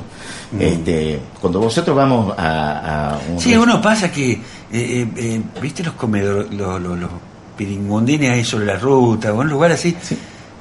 Este, 0.60 1.20
cuando 1.40 1.60
vosotros 1.60 1.96
vamos 1.96 2.34
a, 2.36 3.12
a 3.12 3.20
un 3.32 3.40
Sí, 3.40 3.52
rest- 3.54 3.62
uno 3.62 3.80
pasa 3.80 4.12
que, 4.12 4.32
eh, 4.32 4.42
eh, 4.72 5.08
eh, 5.16 5.42
¿viste 5.62 5.84
los 5.84 5.94
comedores, 5.94 6.52
los, 6.52 6.82
los, 6.82 6.98
los 6.98 7.10
piringundines 7.56 8.32
ahí 8.32 8.44
sobre 8.44 8.66
la 8.66 8.78
ruta, 8.78 9.32
o 9.32 9.42
un 9.42 9.48
lugar 9.50 9.72
así, 9.74 9.96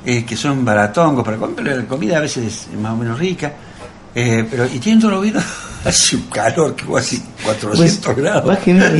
eh, 0.05 0.25
que 0.27 0.37
son 0.37 0.63
baratongos 0.65 1.25
para 1.25 1.39
comer, 1.39 1.55
pero 1.57 1.77
la 1.77 1.85
comida 1.87 2.19
a 2.19 2.21
veces 2.21 2.69
es 2.71 2.79
más 2.79 2.93
o 2.93 2.97
menos 2.97 3.19
rica, 3.19 3.53
eh, 4.21 4.47
pero 4.51 4.67
y 4.67 4.79
tienen 4.79 5.01
todos 5.01 5.15
los 5.15 5.23
vinos, 5.23 5.45
hace 5.85 6.17
un 6.17 6.23
calor 6.23 6.75
que 6.75 6.85
vos 6.85 7.01
así 7.01 7.23
400 7.45 7.99
Pues, 8.05 8.17
grados. 8.17 8.45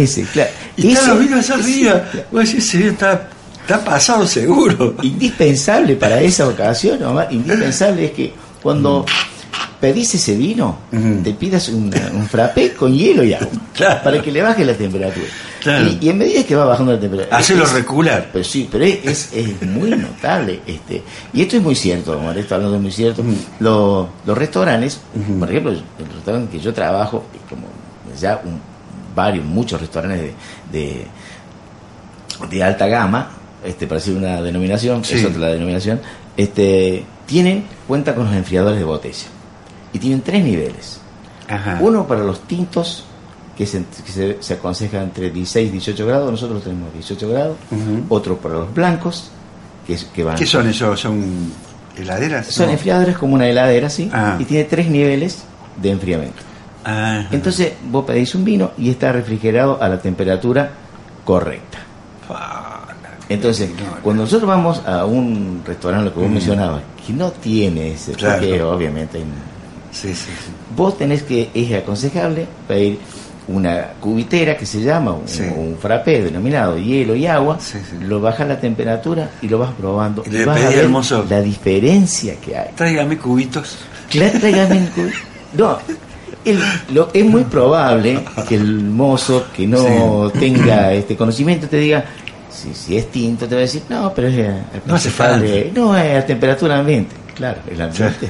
ese, 0.01 0.23
claro. 0.25 0.51
Y 0.77 0.89
están 0.93 1.09
los 1.11 1.19
vinos 1.21 1.51
allá 1.51 1.63
arriba, 1.63 2.05
vos 2.31 2.45
decís, 2.45 2.65
ese 2.69 2.79
vino 2.79 2.91
está, 2.93 3.29
está 3.61 3.85
pasado 3.85 4.27
seguro. 4.27 4.95
indispensable 5.03 5.97
para 5.97 6.21
esa 6.21 6.47
ocasión, 6.49 7.03
Omar, 7.03 7.29
indispensable 7.31 8.07
es 8.07 8.11
que 8.13 8.33
cuando 8.63 9.05
pedís 9.81 10.15
ese 10.15 10.35
vino, 10.37 10.79
Ujú. 10.93 11.23
te 11.23 11.33
pidas 11.35 11.69
un, 11.69 11.93
un 12.15 12.29
frappé 12.29 12.73
con 12.75 12.93
hielo 12.93 13.23
y 13.25 13.35
agua, 13.35 13.49
Claro. 13.75 14.01
para 14.03 14.23
que 14.23 14.31
le 14.33 14.43
baje 14.43 14.65
la 14.65 14.75
temperatura. 14.75 15.27
Claro. 15.61 15.87
Y, 15.89 15.99
y 16.01 16.09
en 16.11 16.19
medida 16.19 16.45
que 16.45 16.55
va 16.55 16.65
bajando 16.65 16.93
la 16.93 17.01
temperatura... 17.01 17.37
Hacelo 17.39 17.65
es- 17.65 17.73
recular. 17.73 18.29
Pero 18.33 18.45
sí, 18.45 18.69
pero 18.71 18.85
es, 18.85 19.05
es, 19.05 19.33
es 19.33 19.63
muy 19.63 19.91
notable. 19.91 20.61
este 20.67 21.03
Y 21.33 21.43
esto 21.43 21.57
es 21.57 21.63
muy 21.63 21.75
cierto, 21.75 22.17
Omar, 22.19 22.37
esto 22.39 22.55
hablando 22.55 22.77
es 22.77 22.83
muy 22.83 22.93
cierto. 22.93 23.23
Lo- 23.61 24.09
los 24.25 24.39
restaurantes, 24.39 25.01
Ujú. 25.15 25.39
por 25.39 25.51
ejemplo, 25.51 25.73
el 25.73 25.83
restaurante 26.15 26.57
que 26.57 26.63
yo 26.63 26.73
trabajo, 26.73 27.25
como 27.49 27.63
ya 28.19 28.41
un- 28.45 28.61
varios, 29.15 29.45
muchos 29.45 29.81
restaurantes 29.81 30.33
de, 30.71 30.79
de, 30.79 31.07
de 32.51 32.63
alta 32.63 32.87
gama, 32.87 33.31
este 33.65 33.87
para 33.87 33.99
decir 33.99 34.17
una 34.17 34.41
denominación, 34.41 35.05
Sí. 35.05 35.15
es 35.15 35.25
otra 35.25 35.41
la 35.41 35.49
denominación, 35.49 36.01
este 36.37 37.05
tienen, 37.27 37.65
cuenta 37.87 38.15
con 38.15 38.27
los 38.27 38.35
enfriadores 38.35 38.79
de 38.79 38.85
botella. 38.85 39.27
Y 39.93 39.99
tienen 39.99 40.21
tres 40.23 40.45
niveles. 40.45 41.01
Ajá. 41.49 41.79
Uno 41.81 42.07
para 42.07 42.23
los 42.23 42.41
tintos, 42.47 43.05
que, 43.59 43.67
se, 43.67 43.85
que 44.07 44.13
se, 44.13 44.37
se 44.41 44.55
aconseja 44.55 45.03
entre 45.03 45.31
16 45.31 45.69
y 45.69 45.73
18 45.73 46.07
grados, 46.07 46.31
nosotros 46.31 46.63
tenemos 46.63 46.93
18 46.95 47.29
grados. 47.29 47.57
Otro 48.09 48.37
para 48.39 48.55
los 48.55 48.73
blancos, 48.73 49.31
que, 49.87 49.99
que 50.15 50.23
van... 50.25 50.37
¿Qué 50.37 50.47
son 50.47 50.69
esos? 50.69 50.99
¿Son 51.01 51.21
heladeras? 51.97 52.47
Son 52.47 52.67
No. 52.67 52.73
enfriadores 52.73 53.19
como 53.19 53.35
una 53.35 53.49
heladera, 53.49 53.91
¿sí? 53.91 54.09
Ah. 54.13 54.37
Y 54.39 54.45
tiene 54.45 54.65
tres 54.65 54.89
niveles 54.89 55.43
de 55.83 55.91
enfriamiento. 55.91 56.39
Ah, 56.85 57.27
Entonces 57.33 57.73
vos 57.91 58.05
pedís 58.05 58.35
un 58.37 58.45
vino 58.45 58.71
y 58.79 58.89
está 58.91 59.11
refrigerado 59.13 59.83
a 59.83 59.89
la 59.89 59.99
temperatura 60.01 60.71
correcta. 61.25 61.79
Entonces, 63.29 63.71
cuando 64.03 64.23
nosotros 64.23 64.49
vamos 64.49 64.81
a 64.87 65.05
un 65.05 65.63
restaurante, 65.67 66.07
lo 66.07 66.15
que 66.15 66.21
vos 66.21 66.31
mencionabas, 66.31 66.83
que 67.07 67.13
no 67.13 67.31
tiene 67.31 67.93
ese, 67.93 68.13
Claro. 68.13 68.39
porque 68.39 68.63
obviamente 68.63 69.19
hay- 69.19 69.25
Sí, 69.91 70.09
sí, 70.15 70.31
sí. 70.31 70.51
vos 70.77 70.97
tenés 70.97 71.25
que, 71.25 71.51
es 71.53 71.73
aconsejable 71.75 72.47
pedir 72.67 72.99
una 73.49 73.89
cubitera 74.01 74.57
que 74.57 74.67
se 74.67 74.81
llama, 74.83 75.13
un, 75.13 75.27
Sí. 75.27 75.43
un 75.43 75.77
frappé 75.81 76.23
denominado 76.23 76.79
hielo 76.79 77.17
y 77.17 77.27
agua, 77.27 77.59
Sí, 77.61 77.79
sí. 77.79 77.97
lo 78.05 78.21
bajas 78.21 78.47
la 78.47 78.61
temperatura 78.61 79.31
y 79.43 79.49
lo 79.49 79.59
vas 79.59 79.71
probando. 79.73 80.23
Y 80.27 80.31
le 80.31 80.45
vas 80.45 80.61
a 80.63 80.69
ver 80.69 80.89
la 81.31 81.41
diferencia 81.41 82.35
que 82.41 82.57
hay. 82.57 82.69
Tráigame 82.77 83.17
cubitos. 83.19 83.79
Claro, 84.11 84.39
tráigame 84.39 84.79
el 84.79 84.89
cu- 84.91 85.11
No, 85.55 85.79
el- 86.45 86.61
lo- 86.93 87.09
es 87.13 87.25
muy 87.25 87.45
probable 87.45 88.21
que 88.49 88.55
el 88.57 88.81
mozo 88.85 89.47
que 89.57 89.67
no 89.67 90.31
tenga 90.39 90.93
este 90.93 91.17
conocimiento 91.17 91.67
te 91.69 91.79
diga, 91.79 92.05
si, 92.51 92.75
si 92.75 92.97
es 92.99 93.11
tinto, 93.11 93.47
te 93.49 93.55
va 93.55 93.61
a 93.61 93.63
decir, 93.63 93.83
no, 93.89 94.13
pero 94.15 94.29
es 94.29 94.35
eh, 94.39 94.51
No 94.85 94.95
hace 94.95 95.09
aconsejarle- 95.11 95.73
No, 95.75 95.97
es 95.97 96.23
a 96.23 96.27
temperatura 96.27 96.79
ambiente. 96.79 97.15
Claro, 97.35 97.61
el 97.71 97.81
ambiente, 97.81 98.29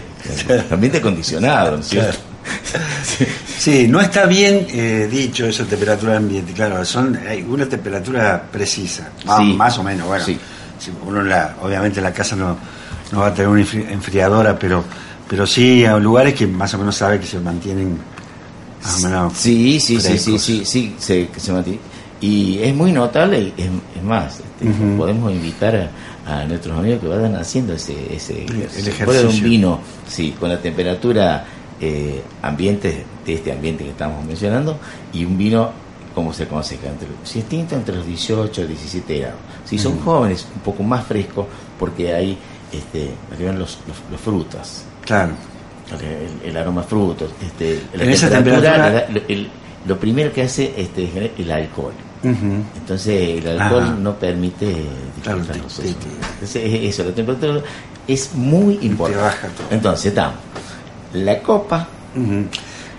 el 0.48 0.64
ambiente 0.70 0.98
acondicionado, 0.98 1.76
¿no 1.76 1.80
es 1.80 1.88
cierto? 1.88 2.18
Sí, 3.58 3.88
no 3.88 4.00
está 4.00 4.26
bien 4.26 4.66
eh, 4.70 5.08
dicho 5.10 5.44
eso, 5.46 5.64
temperatura 5.64 6.16
ambiente, 6.16 6.52
claro, 6.52 6.84
son 6.84 7.16
hay 7.28 7.42
una 7.42 7.66
temperatura 7.68 8.42
precisa, 8.50 9.08
más, 9.26 9.38
Sí. 9.38 9.52
más 9.54 9.78
o 9.78 9.82
menos, 9.82 10.06
bueno. 10.06 10.24
Sí. 10.24 10.38
si 10.78 10.92
uno 11.04 11.20
en 11.22 11.28
la, 11.28 11.56
obviamente 11.60 11.98
en 11.98 12.04
la 12.04 12.12
casa 12.12 12.36
no, 12.36 12.56
no 13.10 13.18
va 13.20 13.26
a 13.28 13.34
tener 13.34 13.48
una 13.48 13.60
enfri- 13.62 13.90
enfriadora, 13.90 14.56
pero, 14.58 14.84
pero 15.28 15.44
sí 15.46 15.84
a 15.84 15.96
lugares 15.98 16.34
que 16.34 16.46
más 16.46 16.72
o 16.74 16.78
menos 16.78 16.94
sabe 16.96 17.18
que 17.18 17.26
se 17.26 17.40
mantienen 17.40 17.98
más 18.84 19.02
o 19.04 19.08
menos 19.08 19.32
Sí, 19.36 19.80
sí, 19.80 20.00
sí, 20.00 20.18
sí, 20.18 20.38
sí, 20.38 20.64
sí, 20.64 20.94
se, 20.98 21.26
que 21.28 21.40
se 21.40 21.52
mantiene. 21.52 21.80
Y 22.20 22.58
es 22.62 22.74
muy 22.74 22.92
notable, 22.92 23.52
y 23.56 23.60
es, 23.60 23.68
es 23.96 24.02
más, 24.04 24.38
este, 24.60 24.72
podemos 24.96 25.32
invitar 25.32 25.90
a, 26.26 26.40
a 26.40 26.44
nuestros 26.44 26.78
amigos 26.78 27.00
que 27.00 27.08
vayan 27.08 27.34
haciendo 27.36 27.72
ese, 27.74 28.14
ese 28.14 28.44
El- 28.44 28.50
el 28.52 28.60
ejercicio. 28.62 29.04
puede 29.04 29.26
un 29.26 29.42
vino, 29.42 29.80
sí, 30.08 30.34
con 30.38 30.48
la 30.48 30.58
temperatura 30.60 31.44
eh, 31.80 32.22
ambiente, 32.42 33.04
de 33.24 33.34
este 33.34 33.52
ambiente 33.52 33.84
que 33.84 33.90
estamos 33.90 34.24
mencionando, 34.24 34.78
y 35.12 35.24
un 35.24 35.36
vino, 35.38 35.70
como 36.14 36.32
se 36.32 36.44
aconseja, 36.44 36.88
entre, 36.88 37.08
si 37.24 37.38
es 37.40 37.44
tinto, 37.46 37.74
entre 37.76 37.94
los 37.96 38.06
18 38.06 38.62
y 38.62 38.66
17 38.66 39.18
grados. 39.18 39.38
Si 39.64 39.78
son 39.78 40.00
jóvenes, 40.00 40.46
un 40.54 40.60
poco 40.62 40.82
más 40.82 41.04
fresco, 41.06 41.46
porque 41.78 42.12
hay 42.14 42.36
este, 42.72 43.10
los, 43.38 43.52
los, 43.52 43.78
los 44.10 44.20
frutas 44.20 44.84
Claro. 45.04 45.32
el, 46.42 46.50
el 46.50 46.56
aroma 46.56 46.82
a 46.82 46.84
frutos, 46.84 47.30
este, 47.44 47.80
la 47.94 48.04
En 48.04 48.18
temperatura, 48.20 49.06
el- 49.28 49.48
lo 49.86 49.98
primero 49.98 50.32
que 50.32 50.42
hace 50.42 50.74
este, 50.76 51.04
es 51.04 51.30
el 51.38 51.50
alcohol. 51.50 51.92
Entonces 52.22 53.38
el 53.44 53.60
alcohol 53.60 53.82
Ajá. 53.84 53.94
no 53.94 54.14
permite 54.18 54.74
Claro, 55.22 55.40
te- 55.42 55.58
los 55.58 55.74
te- 55.76 55.82
te- 55.82 55.88
Entonces, 56.34 56.56
es 56.56 56.94
eso, 56.94 57.04
la 57.04 57.14
temperatura 57.14 57.60
es 58.06 58.34
muy 58.34 58.78
importante. 58.82 59.22
baja 59.22 59.48
todo. 59.48 59.66
Entonces 59.70 60.06
estamos 60.06 60.34
la 61.24 61.38
copa. 61.40 61.88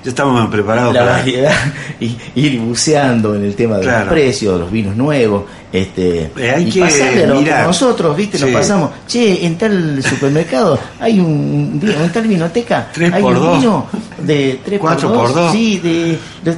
Ya 0.01 0.12
estamos 0.12 0.49
preparados 0.49 0.93
la 0.93 1.01
para... 1.01 1.12
variedad, 1.17 1.51
y 1.99 2.15
ir 2.36 2.58
buceando 2.62 3.36
en 3.36 3.43
el 3.43 3.53
tema 3.55 3.77
de 3.77 3.82
Claro. 3.84 4.05
los 4.05 4.13
precios, 4.13 4.58
los 4.58 4.71
vinos 4.71 4.95
nuevos, 4.95 5.43
este 5.73 6.32
Eh, 6.38 6.51
hay 6.55 6.67
y 6.69 6.71
que 6.71 6.79
pasarle 6.79 7.23
a 7.25 7.27
lo 7.27 7.34
que 7.34 7.39
mirar. 7.41 7.67
nosotros, 7.67 8.15
viste, 8.15 8.39
nos 8.39 8.47
Sí. 8.49 8.55
pasamos, 8.55 8.91
che, 9.08 9.45
en 9.45 9.58
tal 9.58 10.01
supermercado 10.01 10.79
hay 11.01 11.19
un 11.19 11.79
vino, 11.82 12.01
en 12.01 12.12
tal 12.13 12.27
vinoteca 12.27 12.88
Tres 12.93 13.12
hay 13.12 13.21
por 13.21 13.34
un 13.36 13.43
dos. 13.43 13.60
vino 13.60 13.88
de 14.25 14.60
3 14.63 14.79
Cuatro 14.79 15.10
por 15.10 15.17
por 15.17 15.27
2, 15.27 15.36
dos. 15.36 15.51
sí, 15.51 15.79
de, 15.79 16.17
de- 16.49 16.58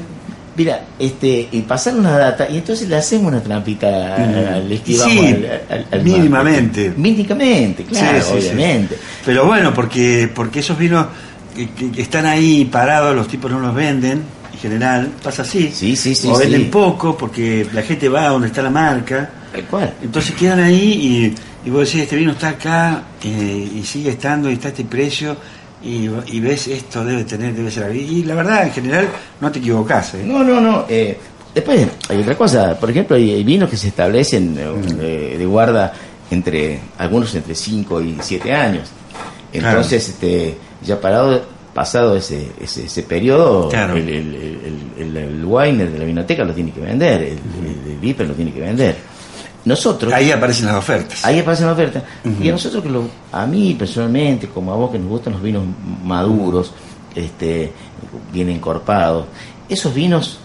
mira, 0.55 0.81
este, 0.99 1.47
y 1.51 1.61
pasar 1.61 1.95
una 1.95 2.15
data 2.19 2.47
y 2.47 2.57
entonces 2.57 2.87
le 2.87 2.95
hacemos 2.97 3.31
una 3.31 3.41
trampita 3.41 4.17
al 4.17 4.71
esquivamos 4.71 5.13
Sí, 5.15 5.19
al, 5.19 5.61
al- 5.67 5.85
al- 5.91 6.03
mínimamente. 6.03 6.93
mínimamente, 6.95 7.85
claro, 7.85 8.19
sí. 8.21 8.33
obviamente. 8.37 8.97
Pero 9.25 9.45
bueno, 9.47 9.73
porque, 9.73 10.29
porque 10.31 10.59
esos 10.59 10.77
vinos 10.77 11.07
que, 11.55 11.69
que- 11.71 11.91
que 11.91 12.01
están 12.01 12.25
ahí 12.25 12.65
parados, 12.65 13.15
los 13.15 13.27
tipos 13.27 13.49
no 13.51 13.59
los 13.59 13.73
venden, 13.73 14.23
en 14.53 14.59
general, 14.59 15.11
pasa 15.23 15.41
así. 15.43 15.71
Sí, 15.73 15.95
sí, 15.95 16.13
sí, 16.15 16.27
O 16.27 16.37
venden 16.37 16.63
sí. 16.63 16.67
poco 16.71 17.17
porque 17.17 17.65
la 17.73 17.81
gente 17.83 18.09
va 18.09 18.27
donde 18.27 18.47
está 18.47 18.61
la 18.61 18.69
marca. 18.69 19.29
Tal 19.51 19.63
cual. 19.65 19.93
Entonces 20.01 20.33
quedan 20.35 20.59
ahí 20.61 21.33
y, 21.63 21.67
y 21.67 21.69
vos 21.71 21.85
decís, 21.85 22.01
este 22.03 22.15
vino 22.15 22.31
está 22.31 22.49
acá 22.49 23.03
eh, 23.23 23.71
y 23.75 23.83
sigue 23.83 24.11
estando 24.11 24.49
y 24.49 24.53
está 24.53 24.69
este 24.69 24.85
precio 24.85 25.35
y, 25.83 26.07
y 26.27 26.39
ves 26.39 26.67
esto 26.67 27.03
debe 27.03 27.23
tener, 27.25 27.53
debe 27.53 27.69
ser. 27.71 27.93
Y 27.95 28.23
la 28.23 28.35
verdad, 28.35 28.63
en 28.67 28.71
general, 28.71 29.07
no 29.41 29.51
te 29.51 29.59
equivocás. 29.59 30.13
¿eh? 30.15 30.23
No, 30.25 30.43
no, 30.43 30.61
no. 30.61 30.85
eh, 30.87 31.17
después 31.53 31.85
hay 32.09 32.17
otra 32.21 32.37
cosa. 32.37 32.79
Por 32.79 32.89
ejemplo, 32.91 33.15
hay, 33.17 33.31
hay 33.31 33.43
vinos 33.43 33.69
que 33.69 33.77
se 33.77 33.87
establecen 33.89 34.55
eh, 34.57 34.65
Mm. 34.71 34.95
de, 34.97 35.37
de 35.37 35.45
guarda 35.45 35.91
entre 36.29 36.79
algunos 36.97 37.33
entre 37.35 37.55
5 37.55 38.01
y 38.01 38.17
7 38.21 38.53
años. 38.53 38.89
Entonces, 39.53 40.09
este, 40.09 40.57
ya 40.83 40.99
parado, 40.99 41.41
pasado 41.73 42.15
ese, 42.15 42.51
ese, 42.61 42.85
ese 42.85 43.03
periodo, 43.03 43.69
Claro. 43.69 43.95
el, 43.95 44.07
el, 44.09 44.35
el, 44.35 45.17
el, 45.17 45.77
de 45.91 45.99
la 45.99 46.05
vinoteca 46.05 46.43
lo 46.43 46.53
tiene 46.53 46.71
que 46.71 46.81
vender, 46.81 47.21
el, 47.23 47.39
el 47.91 47.97
viper 47.99 48.27
lo 48.27 48.33
tiene 48.33 48.51
que 48.53 48.59
vender. 48.61 48.95
Nosotros, 49.63 50.11
Ahí 50.11 50.31
aparecen 50.31 50.65
las 50.65 50.75
ofertas. 50.75 51.23
Ahí 51.23 51.39
aparece 51.39 51.63
la 51.65 51.73
oferta. 51.73 52.03
Ujú. 52.25 52.43
Y 52.43 52.49
a 52.49 52.51
nosotros 52.53 52.81
que 52.83 52.89
lo, 52.89 53.03
a 53.31 53.45
mí 53.45 53.75
personalmente, 53.77 54.47
como 54.47 54.73
a 54.73 54.75
vos 54.75 54.91
que 54.91 54.97
nos 54.97 55.07
gustan 55.07 55.33
los 55.33 55.41
vinos 55.41 55.63
maduros, 56.03 56.73
este, 57.13 57.71
bien 58.33 58.49
encorpados, 58.49 59.25
esos 59.69 59.93
vinos, 59.93 60.39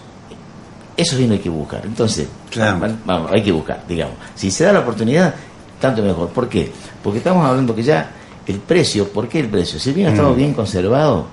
esos 0.96 1.18
vinos 1.18 1.38
hay 1.38 1.42
que 1.42 1.48
buscar. 1.48 1.82
Entonces, 1.84 2.28
Claro. 2.50 2.80
va- 2.80 2.90
vamos, 3.06 3.30
hay 3.32 3.42
que 3.42 3.52
buscar, 3.52 3.82
digamos. 3.88 4.16
Si 4.34 4.50
se 4.50 4.64
da 4.64 4.72
la 4.74 4.80
oportunidad, 4.80 5.34
tanto 5.80 6.02
mejor. 6.02 6.28
¿Por 6.28 6.48
qué? 6.48 6.70
Porque 7.02 7.18
estamos 7.18 7.44
hablando 7.46 7.74
que 7.74 7.82
ya 7.82 8.10
el 8.46 8.58
precio, 8.60 9.08
¿por 9.08 9.28
qué 9.28 9.40
el 9.40 9.48
precio? 9.48 9.78
Si 9.78 9.90
el 9.90 9.94
vino 9.96 10.08
ha 10.08 10.12
estado 10.12 10.32
Mm. 10.32 10.36
bien 10.36 10.54
conservado, 10.54 11.26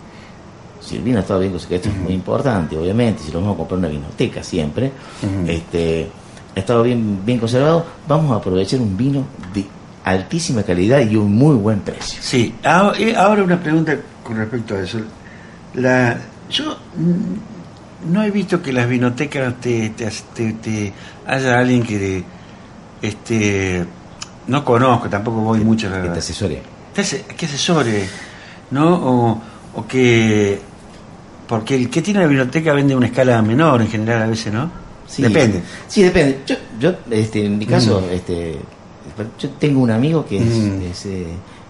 si 0.82 0.96
el 0.98 1.04
vino 1.04 1.18
ha 1.18 1.22
estado 1.22 1.40
bien 1.40 1.52
conservado, 1.52 1.76
esto 1.78 1.90
es 1.90 1.98
muy 1.98 2.14
importante, 2.14 2.78
obviamente, 2.78 3.24
si 3.24 3.32
lo 3.32 3.40
vamos 3.42 3.56
a 3.56 3.58
comprar 3.58 3.80
en 3.80 3.86
una 3.86 3.94
vinoteca 4.00 4.44
siempre, 4.44 4.92
este, 5.48 6.10
ha 6.56 6.60
estado 6.60 6.84
bien, 6.84 7.20
bien 7.26 7.40
conservado, 7.40 7.86
vamos 8.08 8.32
a 8.32 8.36
aprovechar 8.36 8.80
un 8.80 8.96
vino 8.98 9.26
de 9.54 9.66
altísima 10.04 10.64
calidad 10.64 11.00
y 11.00 11.16
un 11.16 11.34
muy 11.34 11.56
buen 11.56 11.80
precio. 11.80 12.20
Sí, 12.22 12.54
ahora, 12.64 12.98
eh, 13.00 13.42
una 13.44 13.60
pregunta 13.60 13.96
con 14.24 14.36
respecto 14.38 14.76
a 14.76 14.80
eso. 14.82 15.00
La, 15.76 16.20
yo 16.50 16.78
mm, 16.98 18.12
no 18.14 18.22
he 18.24 18.30
visto 18.32 18.62
que 18.62 18.74
las 18.74 18.88
vinotecas 18.90 19.56
te, 19.62 19.92
te, 19.92 20.10
te- 20.34 20.54
te- 20.54 20.94
haya 21.26 21.58
alguien 21.60 21.84
que 21.84 22.24
este 23.02 23.86
no 24.48 24.66
conozco, 24.66 25.08
tampoco 25.10 25.38
voy 25.42 25.60
mucho 25.62 25.88
a 25.88 25.92
la 25.92 26.02
Que 26.02 26.10
te 26.10 26.20
asesore. 26.20 26.62
Que 26.94 27.46
asesore, 27.46 28.08
¿no? 28.72 28.94
O, 28.96 29.42
o 29.76 29.88
que 29.88 30.60
porque 31.48 31.76
el 31.76 31.90
que 31.90 32.02
tiene 32.02 32.22
la 32.22 32.28
biblioteca 32.28 32.74
vende 32.74 32.96
una 32.96 33.08
escala 33.08 33.42
menor 33.42 33.82
en 33.82 33.88
general 33.90 34.24
a 34.24 34.28
veces, 34.28 34.54
¿no? 34.54 34.72
Sí, 35.08 35.22
Depende. 35.22 35.62
Sí, 35.88 36.02
depende. 36.04 36.40
Yo, 36.48 36.56
yo 36.80 36.94
este, 37.12 37.46
en 37.46 37.58
mi 37.58 37.66
caso, 37.66 38.02
Mm. 38.02 38.14
este, 38.14 38.56
yo 39.40 39.50
tengo 39.60 39.82
un 39.82 39.92
amigo 39.92 40.26
que 40.26 40.38
es, 40.38 40.46
Mm. 40.46 40.82
es, 40.90 41.06
eh, 41.06 41.28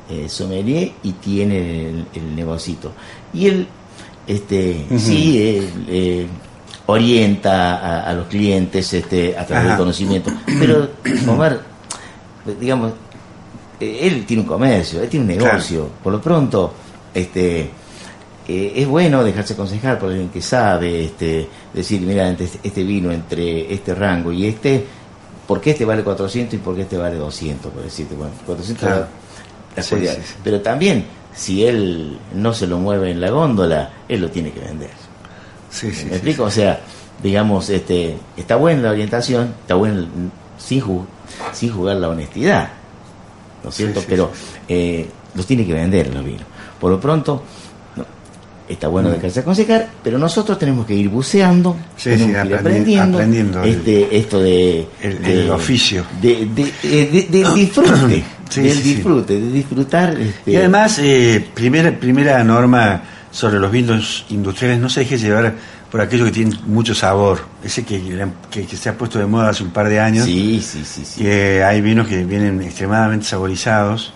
eh, 0.10 0.30
sommelier 0.30 0.92
y 1.04 1.12
tiene 1.14 1.90
el, 1.90 2.06
el 2.14 2.36
negocito. 2.36 2.92
Y 3.34 3.48
él, 3.48 3.68
este, 4.28 4.86
sí, 4.98 5.38
eh, 5.38 5.70
eh, 5.88 6.28
orienta 6.86 7.78
a, 7.78 8.10
a 8.10 8.14
los 8.14 8.28
clientes 8.28 8.94
este, 8.94 9.38
a 9.38 9.46
través 9.46 9.64
Ajá. 9.66 9.68
del 9.70 9.78
conocimiento. 9.78 10.32
Pero, 10.60 10.90
Omar, 11.28 11.60
digamos, 12.60 12.94
él 13.80 14.26
tiene 14.26 14.44
un 14.44 14.48
comercio, 14.48 15.02
él 15.02 15.10
tiene 15.10 15.26
un 15.34 15.38
Claro. 15.40 15.54
negocio. 15.54 15.90
Por 16.04 16.14
lo 16.14 16.22
pronto, 16.22 16.74
este, 17.14 17.70
eh, 18.48 18.74
es 18.76 18.88
bueno 18.88 19.24
dejarse 19.24 19.54
aconsejar 19.54 20.00
por 20.00 20.10
alguien 20.10 20.30
que 20.30 20.42
sabe, 20.42 21.06
este, 21.06 21.48
decir, 21.74 22.02
mira, 22.02 22.28
entre 22.28 22.48
este, 22.62 22.84
vino 22.84 23.12
entre 23.12 23.74
este 23.74 23.96
rango 23.96 24.32
y 24.32 24.46
este, 24.48 24.84
¿por 25.48 25.62
qué 25.62 25.72
este 25.72 25.86
vale 25.86 26.04
400 26.04 26.54
y 26.56 26.58
por 26.58 26.76
qué 26.76 26.82
este 26.84 26.98
vale 26.98 27.16
200? 27.18 27.72
Por 27.72 27.84
decirte, 27.84 28.16
bueno, 28.16 28.34
400 28.46 28.86
Claro. 28.88 29.08
la- 29.76 29.84
Sí, 29.84 29.90
calidad. 29.96 30.16
sí, 30.16 30.22
sí. 30.26 30.34
Pero 30.44 30.62
también, 30.62 31.06
si 31.34 31.66
él 31.66 32.20
no 32.36 32.54
se 32.54 32.68
lo 32.68 32.78
mueve 32.78 33.10
en 33.12 33.20
la 33.22 33.30
góndola, 33.32 33.90
él 34.08 34.22
lo 34.22 34.30
tiene 34.30 34.52
que 34.52 34.60
vender. 34.60 34.92
Sí, 35.72 35.92
sí, 35.92 36.04
¿Me 36.04 36.10
sí, 36.10 36.16
explico? 36.16 36.44
O 36.44 36.52
sea, 36.52 36.80
digamos, 37.24 37.70
este, 37.70 38.16
está 38.38 38.56
buena 38.58 38.82
la 38.84 38.92
orientación, 38.92 39.54
está 39.62 39.74
bueno 39.76 40.00
el- 40.00 40.08
sin, 40.60 40.84
sin 41.54 41.72
jugar 41.74 41.96
la 41.98 42.10
honestidad, 42.10 42.70
¿no 43.64 43.70
es 43.70 43.76
cierto? 43.76 44.00
sí, 44.02 44.06
Pero 44.10 44.32
eh, 44.68 45.08
los 45.36 45.46
tiene 45.46 45.66
que 45.66 45.74
vender 45.74 46.14
los 46.14 46.24
vinos. 46.24 46.44
Por 46.80 46.92
lo 46.92 47.00
pronto, 47.00 47.44
está 48.68 48.88
bueno 48.88 49.10
Mm. 49.10 49.14
dejarse 49.14 49.40
aconsejar, 49.42 49.90
pero 50.04 50.18
nosotros 50.18 50.58
tenemos 50.58 50.86
que 50.86 50.94
ir 50.96 51.10
buceando, 51.10 51.76
Sí, 51.98 52.12
tenemos 52.12 52.28
sí, 52.28 52.34
que 52.42 52.48
ir 52.48 52.54
aprendi- 52.60 53.14
aprendiendo, 53.14 53.64
el- 53.64 53.70
este, 53.70 54.18
esto 54.18 54.40
de, 54.42 54.88
el- 55.02 55.22
de- 55.22 55.44
el 55.44 55.50
oficio. 55.52 56.06
de, 56.22 56.46
de, 56.48 56.72
de- 56.82 57.06
de- 57.08 57.28
del 57.30 57.54
disfrute, 57.56 58.24
Sí, 58.50 58.62
del 58.62 58.84
disfrute, 58.84 59.40
de 59.40 59.52
disfrutar. 59.52 60.18
Este, 60.20 60.52
Y 60.52 60.56
además, 60.56 61.00
eh, 61.00 61.46
primera, 61.54 61.92
primera 62.00 62.44
norma 62.44 63.02
sobre 63.32 63.60
los 63.60 63.72
vinos 63.72 64.26
industriales, 64.30 64.80
no 64.80 64.90
se 64.90 65.02
deje 65.02 65.18
llevar 65.18 65.56
por 65.94 66.02
aquello 66.02 66.26
que 66.26 66.32
tiene 66.32 66.58
mucho 66.66 66.96
sabor. 66.96 67.38
Ese 67.64 67.86
que, 67.86 68.02
que, 68.50 68.66
que 68.66 68.78
se 68.78 68.90
ha 68.90 68.98
puesto 68.98 69.20
de 69.20 69.28
moda 69.28 69.50
hace 69.50 69.62
un 69.64 69.70
par 69.70 69.88
de 69.88 70.00
años. 70.00 70.26
sí, 70.26 70.60
sí, 70.60 70.84
sí, 70.84 71.06
sí. 71.06 71.22
que 71.22 71.64
hay 71.64 71.82
vinos 71.82 72.08
que 72.08 72.24
vienen 72.24 72.60
extremadamente 72.64 73.28
saborizados 73.28 74.12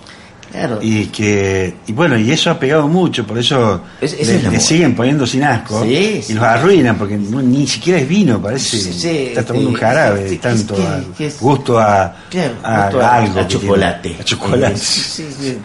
Claro. 0.51 0.79
Y 0.81 1.05
que 1.07 1.75
y 1.87 1.91
bueno, 1.93 2.17
y 2.17 2.31
eso 2.31 2.49
ha 2.51 2.57
pegado 2.59 2.87
mucho, 2.87 3.25
por 3.27 3.37
eso 3.37 3.81
Es- 4.01 4.17
le, 4.27 4.59
siguen 4.59 4.95
poniendo 4.95 5.25
sin 5.27 5.43
asco 5.43 5.83
Sí, 5.83 6.21
y 6.29 6.33
los 6.33 6.43
arruinan 6.43 6.97
porque 6.97 7.17
no- 7.17 7.41
ni 7.41 7.67
siquiera 7.67 7.99
es 7.99 8.07
vino, 8.07 8.41
parece 8.41 8.77
Sí, 8.79 9.09
está 9.29 9.43
tomando 9.45 9.69
un 9.69 9.75
jarabe, 9.75 10.23
de 10.23 10.37
tanto 10.37 10.75
que- 10.75 10.81
a- 10.83 11.03
que 11.17 11.27
es- 11.27 11.39
gusto 11.39 11.77
a, 11.79 12.15
Claro, 12.29 12.53
a 12.63 12.83
gusto 12.85 13.01
a- 13.01 13.15
algo 13.15 13.39
a 13.39 13.47
tiene. 13.47 13.61
chocolate. 13.65 14.15
A 14.19 14.23
chocolate. 14.23 14.75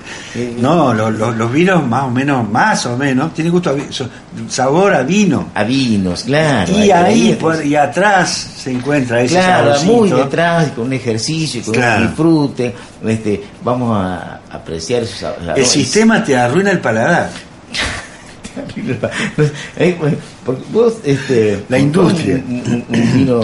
No, 0.61 0.95
lo- 0.95 1.11
lo- 1.11 1.33
los 1.33 1.53
vinos 1.53 1.87
más 1.87 2.05
o 2.05 2.11
menos, 2.11 2.49
más 2.49 2.87
o 2.87 2.97
menos, 2.97 3.35
tienen 3.35 3.53
gusto 3.53 3.71
a 3.71 3.75
sabor 4.49 4.95
a 4.95 5.03
vino. 5.03 5.49
A 5.55 5.63
vinos, 5.65 6.25
claro. 6.25 6.73
y 6.77 6.91
ahí 6.91 7.37
por- 7.39 7.65
y 7.65 7.77
atrás 7.77 8.51
se 8.57 8.71
encuentra 8.73 9.21
ese 9.23 9.35
Claro, 9.35 9.75
saborcito. 9.75 9.93
muy 9.93 10.11
detrás, 10.11 10.71
con 10.71 10.87
un 10.87 10.93
ejercicio, 10.95 11.63
con 11.63 11.75
Claro. 11.75 12.01
un 12.03 12.07
disfrute. 12.09 12.75
Este, 13.07 13.43
vamos 13.65 13.97
a 13.97 14.41
apreciar 14.53 15.07
sabores. 15.07 15.57
El 15.59 15.67
sistema 15.67 16.23
te 16.23 16.37
arruina 16.37 16.71
el 16.71 16.81
paladar. 16.81 17.31
Eh, 19.79 19.99
porque 20.45 20.63
vos, 20.73 20.95
este, 21.05 21.65
La 21.69 21.79
industria. 21.79 22.35
Un, 22.47 22.55
un- 22.67 22.85
un 22.99 23.13
vino, 23.15 23.41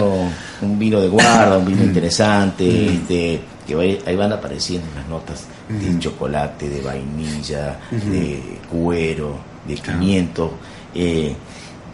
un 0.61 0.77
vino 0.79 1.01
de 1.01 1.07
guarda, 1.07 1.57
un 1.57 1.65
vino 1.65 1.83
interesante, 1.83 2.93
este, 2.93 3.39
que 3.67 3.99
ahí 4.05 4.15
van 4.15 4.31
apareciendo 4.33 4.85
las 4.95 5.07
notas 5.07 5.45
de 5.67 5.97
chocolate, 5.99 6.69
de 6.69 6.81
vainilla, 6.81 7.79
de 7.91 8.39
cuero, 8.71 9.37
de 9.67 9.77
pimiento. 9.77 10.53
eh, 10.93 11.35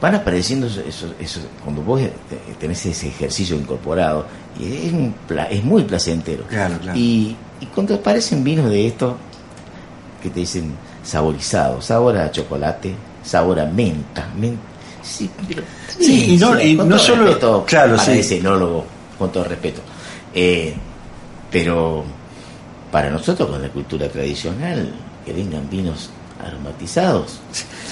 van 0.02 0.16
apareciendo 0.16 0.68
esos, 0.68 0.86
esos- 0.86 1.14
esos- 1.20 1.44
cuando 1.64 1.82
vos 1.82 2.02
tenés 2.60 2.86
ese 2.86 3.08
ejercicio 3.08 3.56
incorporado, 3.56 4.26
y 4.60 4.88
es, 4.88 4.94
un 4.94 5.16
es 5.50 5.64
muy 5.64 5.84
placentero. 5.84 6.44
Claro, 6.48 6.78
claro. 6.82 6.98
Y, 7.00 7.36
y 7.66 7.74
cuando 7.74 7.96
aparecen 7.96 8.44
vinos 8.44 8.70
de 8.70 8.88
estos, 8.88 9.16
que 10.22 10.30
te 10.30 10.40
dicen 10.42 10.74
saborizado, 11.04 11.82
sabor 11.82 12.18
a 12.18 12.32
chocolate, 12.32 12.96
sabor 13.24 13.60
a 13.60 13.66
menta. 13.66 14.28
men- 14.40 14.58
sí, 15.02 15.30
pero 15.48 15.62
Sí, 16.00 16.34
y 16.34 16.38
no- 16.38 16.60
y 16.60 16.76
con 16.76 16.90
no 16.90 16.96
todo 16.98 17.06
solo- 17.06 17.26
respeto 17.26 17.64
claro, 17.68 17.96
para 17.96 18.06
sí. 18.14 18.20
ese 18.20 18.38
enólogo, 18.38 18.86
con 19.20 19.32
todo 19.32 19.44
respeto. 19.44 19.82
Eh, 20.34 20.74
pero 21.52 22.04
para 22.92 23.10
nosotros 23.10 23.50
con 23.50 23.62
la 23.62 23.70
cultura 23.70 24.08
tradicional, 24.10 24.92
que 25.26 25.32
vengan 25.34 25.70
vinos 25.70 26.10
aromatizados. 26.46 27.40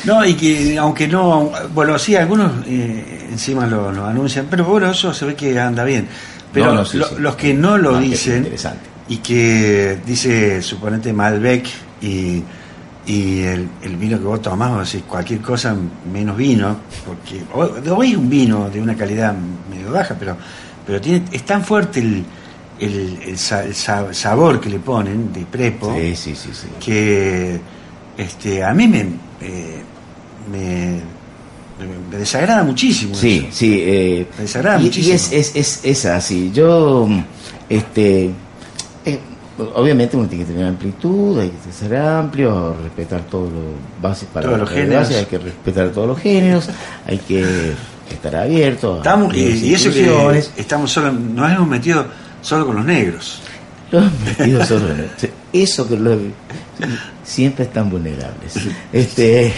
No, 0.06 0.26
y 0.26 0.34
que 0.36 0.78
aunque 0.78 1.08
no, 1.08 1.52
bueno, 1.74 1.98
sí, 2.00 2.16
algunos 2.16 2.52
eh, 2.68 3.28
encima 3.32 3.66
lo, 3.68 3.92
lo 3.92 4.06
anuncian, 4.06 4.48
pero 4.50 4.66
bueno, 4.66 4.90
eso 4.92 5.14
se 5.14 5.26
ve 5.26 5.36
que 5.36 5.60
anda 5.60 5.84
bien. 5.84 6.08
Pero 6.52 6.68
No, 6.68 6.74
no, 6.76 6.86
sí, 6.86 6.98
lo- 6.98 7.08
sí. 7.08 7.16
los 7.20 7.36
que 7.36 7.54
no 7.54 7.78
lo 7.78 7.92
Marketing 7.94 8.12
dicen 8.12 8.38
interesante. 8.38 8.90
Y 9.10 9.18
que 9.18 10.00
dice 10.06 10.62
suponete 10.62 11.12
Malbec 11.13 11.66
y, 12.02 12.42
y 13.06 13.42
el, 13.42 13.68
el 13.82 13.98
vino 13.98 14.18
que 14.18 14.24
vos 14.24 14.42
tomás, 14.42 14.72
vos 14.72 14.92
decís 14.92 15.06
cualquier 15.08 15.42
cosa 15.42 15.76
menos 16.12 16.38
vino, 16.38 16.78
porque 17.06 17.42
hoy, 17.92 18.12
es 18.12 18.18
un 18.18 18.30
vino 18.30 18.70
de 18.70 18.82
una 18.82 18.96
calidad 18.96 19.36
medio 19.70 19.92
baja, 19.92 20.16
pero, 20.18 20.38
pero 20.86 21.02
tiene, 21.02 21.24
es 21.32 21.44
tan 21.44 21.63
fuerte 21.66 22.00
el, 22.00 22.24
el, 22.80 23.20
el 23.26 23.38
sa- 23.38 23.63
el 23.66 23.76
sa- 23.76 24.13
sabor 24.13 24.60
que 24.62 24.70
le 24.70 24.80
ponen 24.80 25.34
de 25.34 25.42
prepo 25.46 25.94
Sí, 25.96 26.16
sí, 26.16 26.36
sí, 26.36 26.50
sí. 26.54 26.68
que 26.80 27.60
este 28.18 28.63
a 28.63 28.74
mí 28.74 28.88
me 28.88 29.00
eh, 29.42 29.82
me, 30.52 31.00
me 32.12 32.18
desagrada 32.18 32.63
muchísimo 32.63 33.16
Sí, 33.16 33.46
eso. 33.48 33.58
sí. 33.58 33.80
eh, 33.82 34.28
Me 34.38 34.44
desagrada 34.44 34.78
y, 34.80 34.84
y 34.84 34.86
muchísimo. 34.86 35.16
es, 35.16 35.32
es, 35.34 35.56
es, 35.56 35.80
es 35.84 36.06
así. 36.06 36.52
Yo, 36.54 37.08
este, 37.70 38.30
obviamente 39.76 40.18
uno 40.18 40.28
tiene 40.28 40.46
que 40.46 40.52
tener 40.54 40.68
amplitud, 40.68 41.39
hay 41.39 41.50
que 41.50 41.72
ser 41.72 41.96
amplio, 41.98 42.76
respetar 42.84 43.22
todos 43.22 43.52
los 43.52 43.63
bases 44.02 44.28
para 44.34 44.46
Todos 44.48 44.60
los 44.62 44.70
géneros. 44.70 45.04
base, 45.04 45.16
hay 45.20 45.26
que 45.26 45.38
respetar 45.38 45.89
todos 45.89 46.08
los 46.08 46.20
géneros, 46.20 46.70
hay 47.08 47.18
que 47.20 47.74
estar 48.12 48.36
abierto. 48.36 48.98
estamos 48.98 49.34
y, 49.36 49.74
eso 49.74 49.92
que 49.92 50.44
estamos 50.58 50.92
solo 50.92 51.12
nos 51.12 51.52
hemos 51.52 51.68
metido 51.68 52.06
solo 52.42 52.66
con 52.66 52.76
los 52.78 52.86
negros 52.86 53.42
Los 53.92 54.04
metidos 54.26 54.68
solo 54.68 54.92
en 54.92 55.00
el- 55.02 55.10
Eso 55.54 55.88
que 55.88 55.98
lo- 55.98 56.18
siempre 57.24 57.66
están 57.66 57.89
vulnerables. 57.89 58.54
Este, 58.92 59.54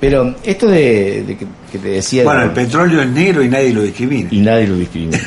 pero 0.00 0.36
esto 0.44 0.68
de, 0.68 1.24
de 1.26 1.36
que, 1.36 1.46
que 1.72 1.78
te 1.78 1.88
decía. 1.88 2.22
bueno 2.24 2.42
el 2.42 2.50
petróleo 2.52 3.02
es 3.02 3.08
negro 3.08 3.42
y 3.42 3.48
nadie 3.48 3.72
lo 3.72 3.82
discrimina 3.82 4.28
y 4.30 4.40
nadie 4.40 4.66
lo 4.68 4.76
discrimina. 4.76 5.18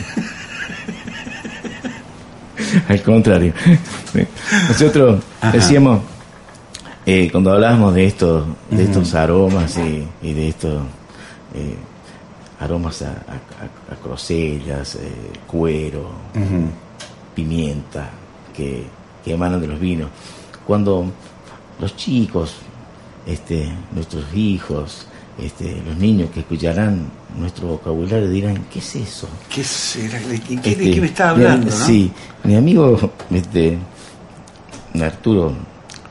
Al 2.89 3.01
contrario. 3.03 3.53
Nosotros 4.69 5.23
Ajá. 5.41 5.51
decíamos, 5.51 6.01
eh, 7.05 7.29
cuando 7.31 7.51
hablábamos 7.51 7.93
de 7.95 8.05
estos, 8.05 8.45
de 8.69 8.83
estos 8.83 9.13
aromas 9.15 9.77
y, 9.77 10.07
y 10.21 10.33
de 10.33 10.49
estos 10.49 10.81
eh, 11.55 11.75
aromas 12.59 13.01
a, 13.01 13.07
a, 13.07 13.11
a- 13.93 14.03
grosellas, 14.03 14.95
eh, 14.95 15.11
cuero, 15.47 16.09
pimienta, 17.35 18.09
que, 18.55 18.83
que 19.23 19.33
emanan 19.33 19.61
de 19.61 19.67
los 19.67 19.79
vinos, 19.79 20.09
cuando 20.65 21.05
los 21.79 21.95
chicos, 21.95 22.55
este, 23.25 23.69
nuestros 23.93 24.25
hijos, 24.33 25.07
este, 25.41 25.81
los 25.85 25.97
niños 25.97 26.29
que 26.31 26.41
escucharán 26.41 27.05
nuestro 27.37 27.67
vocabulario 27.69 28.29
dirán, 28.29 28.65
¿qué 28.71 28.79
es 28.79 28.95
eso? 28.95 29.27
¿Qué 29.53 29.63
será? 29.63 30.19
¿De 30.19 30.39
qué, 30.39 30.55
de 30.57 30.69
Este, 30.71 30.91
qué 30.91 31.01
me 31.01 31.07
está 31.07 31.33
mi- 31.33 31.43
hablando? 31.43 31.67
no? 31.69 31.71
Sí, 31.85 32.11
mi 32.43 32.55
amigo 32.55 33.11
este, 33.31 33.77
Arturo 35.01 35.53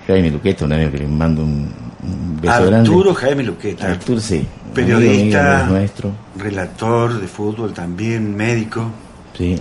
Jaime 0.06 0.30
Luqueta, 0.30 0.64
un 0.64 0.72
amigo 0.72 0.90
que 0.90 0.98
le 0.98 1.06
mando 1.06 1.42
un, 1.42 1.70
un 2.02 2.40
beso 2.40 2.52
Arturo 2.54 2.70
grande. 3.12 3.14
Jaime 3.14 3.42
Luqueta 3.44 3.90
Arturo, 3.90 4.20
sí. 4.20 4.44
periodista 4.74 5.66
amigo, 5.66 6.12
relator 6.36 7.20
de 7.20 7.26
fútbol 7.28 7.72
también 7.72 8.34
médico 8.34 8.90
Sí. 9.36 9.56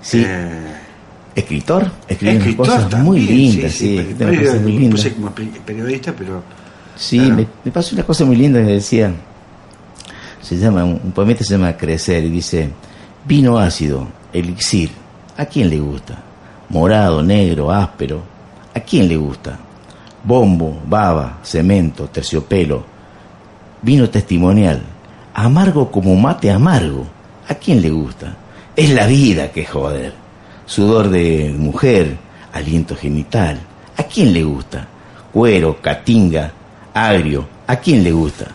Sí, 0.00 0.24
eh, 0.26 0.74
escritor, 1.34 1.90
escritor 2.08 2.56
cosas 2.56 2.88
también, 2.88 3.04
muy 3.04 3.20
lindas, 3.20 3.72
sí, 3.72 3.98
sí, 3.98 4.14
sí, 4.18 4.58
muy 4.58 4.88
puse 4.88 5.08
lindas. 5.08 5.12
como 5.14 5.30
pe- 5.34 5.60
periodista 5.64 6.12
pero 6.16 6.42
Sí, 6.96 7.18
Claro. 7.18 7.36
me, 7.36 7.46
me 7.64 7.70
pasó 7.72 7.94
una 7.94 8.04
cosa 8.04 8.24
muy 8.24 8.36
linda 8.36 8.60
que 8.60 8.72
decía, 8.72 9.12
se 10.40 10.56
llama, 10.56 10.84
un, 10.84 11.00
un 11.02 11.12
poemita 11.12 11.44
se 11.44 11.54
llama 11.56 11.76
Crecer 11.76 12.24
y 12.24 12.30
dice, 12.30 12.70
vino 13.24 13.58
ácido, 13.58 14.08
elixir, 14.32 14.90
¿a 15.36 15.46
quién 15.46 15.70
le 15.70 15.78
gusta? 15.78 16.18
Morado, 16.68 17.22
negro, 17.22 17.70
áspero, 17.70 18.22
¿a 18.74 18.80
quién 18.80 19.08
le 19.08 19.16
gusta? 19.16 19.58
Bombo, 20.24 20.80
baba, 20.86 21.38
cemento, 21.42 22.06
terciopelo, 22.08 22.84
vino 23.82 24.08
testimonial, 24.08 24.82
amargo 25.34 25.90
como 25.90 26.14
mate 26.16 26.50
amargo, 26.50 27.06
¿a 27.48 27.54
quién 27.54 27.82
le 27.82 27.90
gusta? 27.90 28.36
Es 28.76 28.90
la 28.90 29.06
vida 29.06 29.50
que 29.50 29.64
joder, 29.66 30.14
sudor 30.66 31.10
de 31.10 31.54
mujer, 31.56 32.16
aliento 32.52 32.96
genital, 32.96 33.60
¿a 33.96 34.02
quién 34.04 34.32
le 34.32 34.44
gusta? 34.44 34.86
Cuero, 35.32 35.80
catinga, 35.80 36.52
agrio, 36.94 37.46
¿a 37.66 37.76
quién 37.76 38.02
le 38.04 38.12
gusta? 38.12 38.46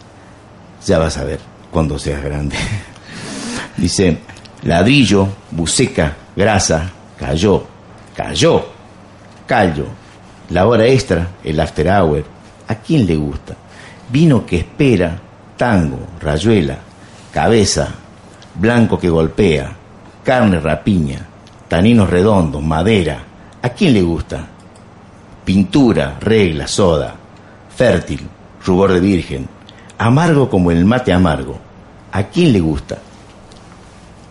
Ya 0.86 1.00
vas 1.00 1.18
a 1.18 1.24
ver 1.24 1.40
cuando 1.72 1.98
seas 2.00 2.24
grande. 2.24 2.56
Dice, 3.78 4.18
ladrillo, 4.64 5.28
buceca, 5.52 6.16
grasa, 6.36 6.92
cayó, 7.18 7.66
cayó, 8.16 8.66
callo, 9.46 9.86
la 10.50 10.66
hora 10.66 10.86
extra, 10.86 11.28
el 11.44 11.60
after 11.60 11.88
hour, 11.88 12.24
¿a 12.68 12.76
quién 12.76 13.06
le 13.06 13.16
gusta? 13.16 13.56
Vino 14.10 14.46
que 14.46 14.58
espera, 14.58 15.20
tango, 15.58 16.00
rayuela, 16.22 16.78
cabeza, 17.32 17.90
blanco 18.56 18.98
que 18.98 19.10
golpea, 19.10 19.72
carne 20.24 20.60
rapiña, 20.60 21.26
taninos 21.68 22.10
redondos, 22.10 22.64
madera, 22.64 23.20
¿a 23.62 23.70
quién 23.70 23.94
le 23.94 24.02
gusta? 24.02 24.46
Pintura, 25.44 26.18
regla, 26.20 26.68
soda, 26.68 27.16
fértil, 27.78 28.28
rubor 28.66 28.92
de 28.92 29.00
virgen, 29.00 29.48
amargo 30.00 30.50
como 30.50 30.72
el 30.72 30.84
mate 30.84 31.14
amargo, 31.14 31.58
¿a 32.12 32.24
quién 32.24 32.52
le 32.52 32.60
gusta? 32.60 32.98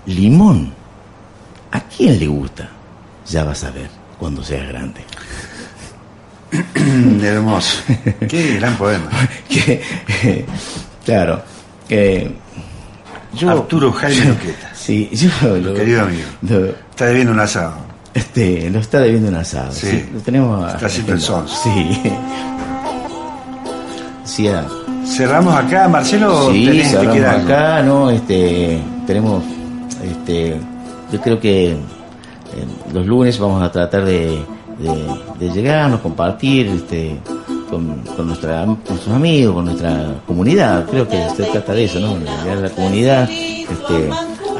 Limón, 0.06 0.74
¿a 1.72 1.80
quién 1.80 2.18
le 2.18 2.26
gusta? 2.26 2.68
Ya 3.28 3.44
vas 3.44 3.64
a 3.64 3.70
ver 3.70 3.88
cuando 4.18 4.42
seas 4.44 4.68
grande. 4.68 5.00
hermoso 7.22 7.78
qué 8.28 8.54
gran 8.56 8.76
poema 8.76 9.10
que, 9.48 10.44
claro, 11.04 11.42
yo... 13.34 13.50
Arturo 13.50 13.92
Jaime 13.92 14.24
Luqueta 14.26 14.72
Sí, 14.74 15.08
yo 15.12 15.28
lo, 15.58 15.74
querido 15.74 16.02
amigo. 16.02 16.22
lo- 16.42 16.66
está 16.66 17.06
debiendo 17.06 17.32
un 17.32 17.40
asado 17.40 17.84
este, 18.14 18.70
lo 18.70 18.78
está 18.80 19.00
debiendo 19.00 19.28
un 19.28 19.34
asado. 19.34 19.70
Sí. 19.72 19.88
Sí, 19.90 20.08
lo 20.14 20.20
tenemos 20.20 20.72
Está 20.72 20.86
haciendo 20.86 21.12
el 21.12 21.20
son. 21.20 21.46
Sí. 21.46 22.00
Cerramos 25.06 25.54
acá 25.54 25.88
Marcelo 25.88 26.50
sí, 26.50 26.66
tenés- 26.66 26.82
te 26.82 26.88
cerramos 26.88 27.16
algo? 27.24 27.44
acá, 27.52 27.82
¿no? 27.82 28.10
Este, 28.10 28.80
tenemos, 29.06 29.42
este, 30.02 30.60
yo 31.12 31.20
creo 31.20 31.38
que 31.40 31.70
eh, 31.72 31.76
los 32.92 33.06
lunes 33.06 33.38
vamos 33.38 33.62
a 33.62 33.70
tratar 33.70 34.04
de 34.04 34.40
de, 34.78 35.06
de 35.46 35.54
llegarnos, 35.54 36.00
compartir 36.00 36.66
este, 36.66 37.16
con, 37.70 37.98
con, 38.14 38.26
nuestra, 38.26 38.62
con 38.66 38.78
nuestros 38.90 39.16
amigos, 39.16 39.54
con 39.54 39.64
nuestra 39.64 40.14
comunidad. 40.26 40.84
Creo 40.90 41.08
que 41.08 41.16
se 41.34 41.44
trata 41.44 41.72
de 41.72 41.84
eso, 41.84 41.98
¿no? 41.98 42.18
Llegar 42.18 42.58
a 42.58 42.60
la 42.60 42.68
comunidad, 42.68 43.26
este, 43.30 44.10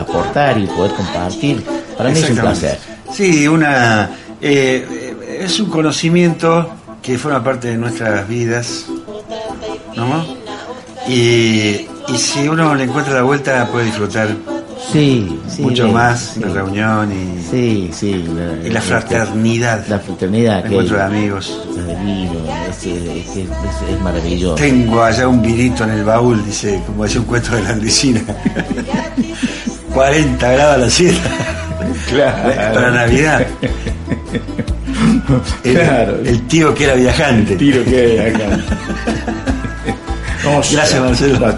aportar 0.00 0.56
y 0.58 0.66
poder 0.68 0.92
compartir. 0.92 1.62
Para 1.98 2.08
mí 2.10 2.18
es 2.18 2.30
un 2.30 2.36
placer. 2.38 2.78
Sí, 3.12 3.46
una, 3.46 4.08
eh, 4.40 5.14
es 5.42 5.60
un 5.60 5.68
conocimiento 5.68 6.66
que 7.02 7.18
forma 7.18 7.44
parte 7.44 7.68
de 7.68 7.76
nuestras 7.76 8.26
vidas, 8.26 8.86
¿no? 9.96 10.24
Y, 11.08 11.86
y 12.08 12.18
si 12.18 12.46
uno 12.48 12.74
le 12.74 12.84
encuentra 12.84 13.14
la 13.14 13.22
vuelta 13.22 13.66
puede 13.70 13.86
disfrutar 13.86 14.28
sí, 14.92 15.38
sí, 15.48 15.62
mucho 15.62 15.88
más 15.88 16.32
sí. 16.34 16.40
la 16.40 16.48
reunión 16.48 17.10
y, 17.12 17.36
Sí, 17.50 17.90
sí. 17.92 18.24
La, 18.36 18.66
y 18.66 18.70
la 18.70 18.80
fraternidad, 18.80 19.86
La 19.88 19.98
fraternidad. 20.00 20.60
el 20.66 20.72
encuentro 20.72 20.96
de 20.96 21.02
amigos. 21.04 21.60
El 21.76 21.96
vino, 22.04 22.32
es, 22.68 22.76
es, 22.86 23.36
es- 23.36 23.36
es- 23.36 24.00
maravilloso. 24.02 24.56
Tengo 24.56 25.02
allá 25.02 25.28
un 25.28 25.40
vinito 25.42 25.84
en 25.84 25.90
el 25.90 26.04
baúl, 26.04 26.44
dice, 26.44 26.80
como 26.86 27.04
decía 27.04 27.20
un 27.20 27.26
cuento 27.26 27.54
de 27.54 27.62
la 27.62 27.70
Andresina. 27.70 28.20
40 29.94 30.52
grados 30.52 30.74
a 30.74 30.78
la 30.78 30.90
siesta. 30.90 31.30
Para 32.74 32.90
Navidad. 32.90 33.46
El, 35.64 35.74
Claro. 35.74 36.18
el 36.24 36.46
tío 36.46 36.74
que 36.74 36.84
era 36.84 36.94
viajante. 36.94 37.56
Tiro 37.56 37.84
que 37.84 37.96
hay 38.20 38.34
acá. 38.34 38.58
Gracias, 40.50 41.00
Marcelo. 41.00 41.54